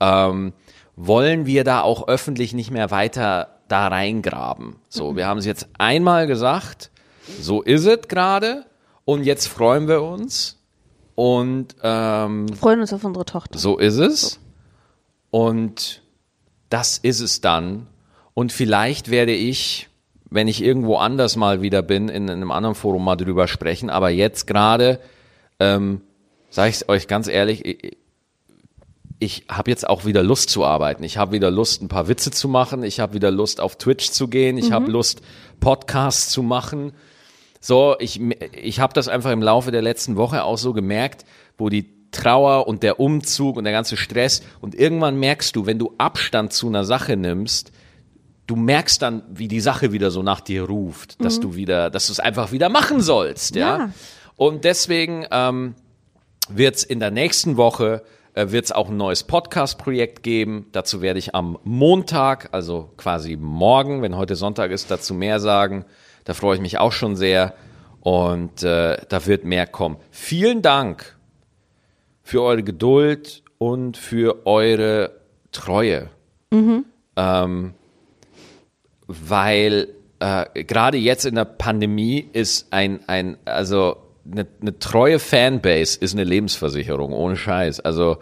ähm, 0.00 0.54
wollen 0.96 1.44
wir 1.44 1.62
da 1.62 1.82
auch 1.82 2.08
öffentlich 2.08 2.54
nicht 2.54 2.70
mehr 2.70 2.90
weiter 2.90 3.58
da 3.68 3.86
reingraben. 3.88 4.76
So, 4.88 5.14
wir 5.14 5.26
haben 5.26 5.36
es 5.40 5.44
jetzt 5.44 5.68
einmal 5.76 6.26
gesagt, 6.26 6.90
so 7.38 7.60
ist 7.60 7.84
es 7.84 8.08
gerade 8.08 8.64
und 9.04 9.24
jetzt 9.24 9.46
freuen 9.46 9.88
wir 9.88 10.00
uns 10.02 10.57
und 11.18 11.74
ähm, 11.82 12.46
Freuen 12.54 12.78
uns 12.78 12.92
auf 12.92 13.02
unsere 13.02 13.24
Tochter. 13.24 13.58
so 13.58 13.76
ist 13.76 13.96
es. 13.96 14.38
Und 15.32 16.00
das 16.70 16.96
ist 16.96 17.18
es 17.18 17.40
dann. 17.40 17.88
Und 18.34 18.52
vielleicht 18.52 19.10
werde 19.10 19.32
ich, 19.32 19.88
wenn 20.30 20.46
ich 20.46 20.62
irgendwo 20.62 20.94
anders 20.94 21.34
mal 21.34 21.60
wieder 21.60 21.82
bin, 21.82 22.08
in 22.08 22.30
einem 22.30 22.52
anderen 22.52 22.76
Forum 22.76 23.04
mal 23.04 23.16
drüber 23.16 23.48
sprechen. 23.48 23.90
Aber 23.90 24.10
jetzt 24.10 24.46
gerade, 24.46 25.00
ähm, 25.58 26.02
sage 26.50 26.70
ich 26.70 26.88
euch 26.88 27.08
ganz 27.08 27.26
ehrlich, 27.26 27.64
ich, 27.64 27.96
ich 29.18 29.44
habe 29.48 29.72
jetzt 29.72 29.88
auch 29.88 30.04
wieder 30.04 30.22
Lust 30.22 30.50
zu 30.50 30.64
arbeiten. 30.64 31.02
Ich 31.02 31.18
habe 31.18 31.32
wieder 31.32 31.50
Lust, 31.50 31.82
ein 31.82 31.88
paar 31.88 32.06
Witze 32.06 32.30
zu 32.30 32.46
machen. 32.46 32.84
Ich 32.84 33.00
habe 33.00 33.14
wieder 33.14 33.32
Lust, 33.32 33.60
auf 33.60 33.74
Twitch 33.74 34.12
zu 34.12 34.28
gehen. 34.28 34.56
Ich 34.56 34.70
habe 34.70 34.88
Lust, 34.88 35.20
Podcasts 35.58 36.30
zu 36.30 36.44
machen. 36.44 36.92
So, 37.60 37.96
ich, 37.98 38.20
ich 38.52 38.80
habe 38.80 38.92
das 38.92 39.08
einfach 39.08 39.30
im 39.30 39.42
Laufe 39.42 39.70
der 39.70 39.82
letzten 39.82 40.16
Woche 40.16 40.44
auch 40.44 40.58
so 40.58 40.72
gemerkt, 40.72 41.24
wo 41.56 41.68
die 41.68 42.10
Trauer 42.10 42.66
und 42.66 42.82
der 42.82 43.00
Umzug 43.00 43.56
und 43.56 43.64
der 43.64 43.72
ganze 43.72 43.96
Stress 43.96 44.42
und 44.60 44.74
irgendwann 44.74 45.18
merkst 45.18 45.54
du, 45.54 45.66
wenn 45.66 45.78
du 45.78 45.94
Abstand 45.98 46.52
zu 46.52 46.68
einer 46.68 46.84
Sache 46.84 47.16
nimmst, 47.16 47.72
du 48.46 48.56
merkst 48.56 49.02
dann, 49.02 49.22
wie 49.28 49.48
die 49.48 49.60
Sache 49.60 49.92
wieder 49.92 50.10
so 50.10 50.22
nach 50.22 50.40
dir 50.40 50.62
ruft, 50.62 51.22
dass 51.22 51.38
du 51.38 51.54
wieder, 51.54 51.90
dass 51.90 52.06
du 52.06 52.12
es 52.12 52.20
einfach 52.20 52.50
wieder 52.52 52.70
machen 52.70 53.00
sollst, 53.00 53.56
ja. 53.56 53.78
Ja. 53.78 53.90
Und 54.36 54.64
deswegen 54.64 55.26
ähm, 55.30 55.74
wird 56.48 56.76
es 56.76 56.84
in 56.84 57.00
der 57.00 57.10
nächsten 57.10 57.56
Woche 57.56 58.02
äh, 58.38 58.52
wird 58.52 58.66
es 58.66 58.72
auch 58.72 58.88
ein 58.88 58.96
neues 58.96 59.24
Podcast-Projekt 59.24 60.22
geben. 60.22 60.66
Dazu 60.70 61.02
werde 61.02 61.18
ich 61.18 61.34
am 61.34 61.58
Montag, 61.64 62.50
also 62.52 62.92
quasi 62.96 63.36
morgen, 63.36 64.00
wenn 64.00 64.16
heute 64.16 64.36
Sonntag 64.36 64.70
ist, 64.70 64.92
dazu 64.92 65.12
mehr 65.12 65.40
sagen. 65.40 65.84
Da 66.28 66.34
freue 66.34 66.56
ich 66.56 66.60
mich 66.60 66.76
auch 66.76 66.92
schon 66.92 67.16
sehr. 67.16 67.54
Und 68.00 68.62
äh, 68.62 68.98
da 69.08 69.24
wird 69.24 69.46
mehr 69.46 69.66
kommen. 69.66 69.96
Vielen 70.10 70.60
Dank 70.60 71.16
für 72.22 72.42
eure 72.42 72.62
Geduld 72.62 73.42
und 73.56 73.96
für 73.96 74.46
eure 74.46 75.12
Treue. 75.52 76.10
Ähm, 77.16 77.72
weil 79.06 79.88
äh, 80.20 80.64
gerade 80.64 80.98
jetzt 80.98 81.24
in 81.24 81.34
der 81.34 81.46
Pandemie 81.46 82.28
ist 82.30 82.74
ein, 82.74 83.00
ein 83.06 83.38
also 83.46 83.96
eine, 84.30 84.46
eine 84.60 84.78
treue 84.78 85.20
Fanbase 85.20 85.98
ist 85.98 86.12
eine 86.12 86.24
Lebensversicherung, 86.24 87.14
ohne 87.14 87.36
Scheiß. 87.36 87.80
Also 87.80 88.18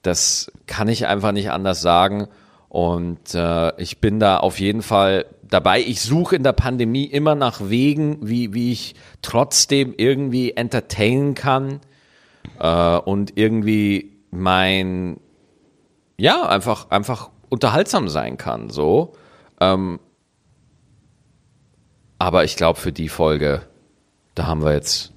das 0.00 0.50
kann 0.66 0.88
ich 0.88 1.06
einfach 1.06 1.32
nicht 1.32 1.50
anders 1.50 1.82
sagen. 1.82 2.28
Und 2.70 3.34
äh, 3.34 3.78
ich 3.78 3.98
bin 3.98 4.20
da 4.20 4.38
auf 4.38 4.58
jeden 4.58 4.80
Fall 4.80 5.26
dabei. 5.52 5.80
Ich 5.80 6.00
suche 6.00 6.36
in 6.36 6.42
der 6.42 6.52
Pandemie 6.52 7.04
immer 7.04 7.34
nach 7.34 7.60
Wegen, 7.68 8.18
wie, 8.26 8.54
wie 8.54 8.72
ich 8.72 8.94
trotzdem 9.20 9.94
irgendwie 9.96 10.52
entertainen 10.52 11.34
kann 11.34 11.80
äh, 12.58 12.96
und 12.98 13.36
irgendwie 13.36 14.16
mein, 14.30 15.20
ja, 16.16 16.48
einfach, 16.48 16.90
einfach 16.90 17.30
unterhaltsam 17.48 18.08
sein 18.08 18.38
kann. 18.38 18.70
So. 18.70 19.14
Ähm, 19.60 20.00
aber 22.18 22.44
ich 22.44 22.56
glaube, 22.56 22.78
für 22.78 22.92
die 22.92 23.08
Folge, 23.08 23.62
da 24.34 24.46
haben 24.46 24.64
wir 24.64 24.72
jetzt 24.72 25.12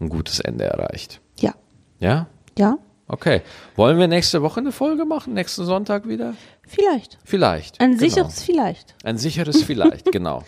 ein 0.00 0.08
gutes 0.08 0.40
Ende 0.40 0.64
erreicht. 0.64 1.20
Ja. 1.38 1.54
Ja? 1.98 2.26
Ja? 2.58 2.78
Okay. 3.08 3.40
Wollen 3.74 3.98
wir 3.98 4.06
nächste 4.06 4.42
Woche 4.42 4.60
eine 4.60 4.70
Folge 4.70 5.06
machen? 5.06 5.32
Nächsten 5.32 5.64
Sonntag 5.64 6.06
wieder? 6.06 6.34
Vielleicht. 6.66 7.18
Vielleicht. 7.24 7.80
Ein 7.80 7.92
genau. 7.92 8.00
sicheres 8.00 8.42
Vielleicht. 8.42 8.94
Ein 9.02 9.16
sicheres 9.16 9.62
Vielleicht, 9.62 10.12
genau. 10.12 10.42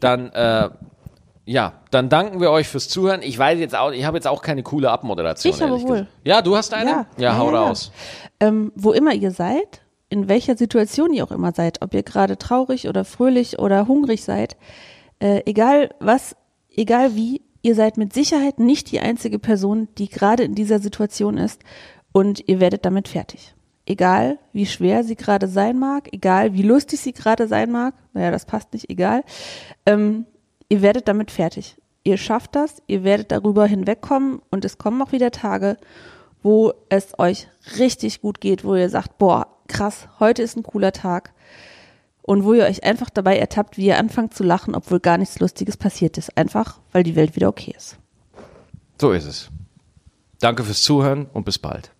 Dann, 0.00 0.30
äh, 0.32 0.70
ja, 1.44 1.74
dann 1.90 2.08
danken 2.08 2.40
wir 2.40 2.50
euch 2.50 2.68
fürs 2.68 2.88
Zuhören. 2.88 3.20
Ich 3.22 3.38
weiß 3.38 3.58
jetzt 3.58 3.76
auch, 3.76 3.92
ich 3.92 4.04
habe 4.04 4.16
jetzt 4.16 4.26
auch 4.26 4.40
keine 4.40 4.62
coole 4.62 4.90
Abmoderation. 4.90 5.54
Ich 5.54 5.60
ehrlich 5.60 5.82
wohl. 5.82 5.90
gesagt. 5.90 6.10
Ja, 6.24 6.40
du 6.40 6.56
hast 6.56 6.72
eine? 6.72 6.90
Ja. 6.90 7.06
ja 7.18 7.36
hau 7.36 7.52
ja. 7.52 7.62
raus. 7.64 7.92
Ähm, 8.40 8.72
wo 8.74 8.92
immer 8.92 9.12
ihr 9.12 9.30
seid, 9.30 9.82
in 10.08 10.28
welcher 10.28 10.56
Situation 10.56 11.12
ihr 11.12 11.22
auch 11.22 11.32
immer 11.32 11.52
seid, 11.52 11.82
ob 11.82 11.92
ihr 11.92 12.02
gerade 12.02 12.38
traurig 12.38 12.88
oder 12.88 13.04
fröhlich 13.04 13.58
oder 13.58 13.86
hungrig 13.86 14.24
seid, 14.24 14.56
äh, 15.18 15.42
egal 15.44 15.90
was, 16.00 16.34
egal 16.74 17.14
wie, 17.14 17.42
ihr 17.62 17.74
seid 17.74 17.96
mit 17.96 18.12
Sicherheit 18.12 18.58
nicht 18.58 18.90
die 18.90 19.00
einzige 19.00 19.38
Person, 19.38 19.88
die 19.98 20.08
gerade 20.08 20.42
in 20.44 20.54
dieser 20.54 20.78
Situation 20.78 21.36
ist 21.36 21.62
und 22.12 22.48
ihr 22.48 22.60
werdet 22.60 22.84
damit 22.84 23.08
fertig. 23.08 23.54
Egal 23.86 24.38
wie 24.52 24.66
schwer 24.66 25.04
sie 25.04 25.16
gerade 25.16 25.48
sein 25.48 25.78
mag, 25.78 26.12
egal 26.12 26.54
wie 26.54 26.62
lustig 26.62 27.00
sie 27.00 27.12
gerade 27.12 27.48
sein 27.48 27.70
mag, 27.72 27.94
naja, 28.12 28.30
das 28.30 28.44
passt 28.46 28.72
nicht, 28.72 28.88
egal, 28.88 29.24
ähm, 29.86 30.26
ihr 30.68 30.82
werdet 30.82 31.08
damit 31.08 31.30
fertig. 31.30 31.76
Ihr 32.02 32.16
schafft 32.16 32.54
das, 32.54 32.82
ihr 32.86 33.04
werdet 33.04 33.30
darüber 33.30 33.66
hinwegkommen 33.66 34.40
und 34.50 34.64
es 34.64 34.78
kommen 34.78 35.02
auch 35.02 35.12
wieder 35.12 35.30
Tage, 35.30 35.76
wo 36.42 36.72
es 36.88 37.18
euch 37.18 37.48
richtig 37.78 38.22
gut 38.22 38.40
geht, 38.40 38.64
wo 38.64 38.74
ihr 38.74 38.88
sagt, 38.88 39.18
boah, 39.18 39.58
krass, 39.68 40.08
heute 40.18 40.42
ist 40.42 40.56
ein 40.56 40.62
cooler 40.62 40.92
Tag. 40.92 41.34
Und 42.30 42.44
wo 42.44 42.52
ihr 42.52 42.62
euch 42.62 42.84
einfach 42.84 43.10
dabei 43.10 43.40
ertappt, 43.40 43.76
wie 43.76 43.86
ihr 43.86 43.98
anfangt 43.98 44.34
zu 44.34 44.44
lachen, 44.44 44.76
obwohl 44.76 45.00
gar 45.00 45.18
nichts 45.18 45.40
Lustiges 45.40 45.76
passiert 45.76 46.16
ist. 46.16 46.36
Einfach, 46.36 46.78
weil 46.92 47.02
die 47.02 47.16
Welt 47.16 47.34
wieder 47.34 47.48
okay 47.48 47.74
ist. 47.76 47.96
So 49.00 49.10
ist 49.10 49.24
es. 49.24 49.50
Danke 50.38 50.62
fürs 50.62 50.80
Zuhören 50.80 51.26
und 51.32 51.42
bis 51.42 51.58
bald. 51.58 51.90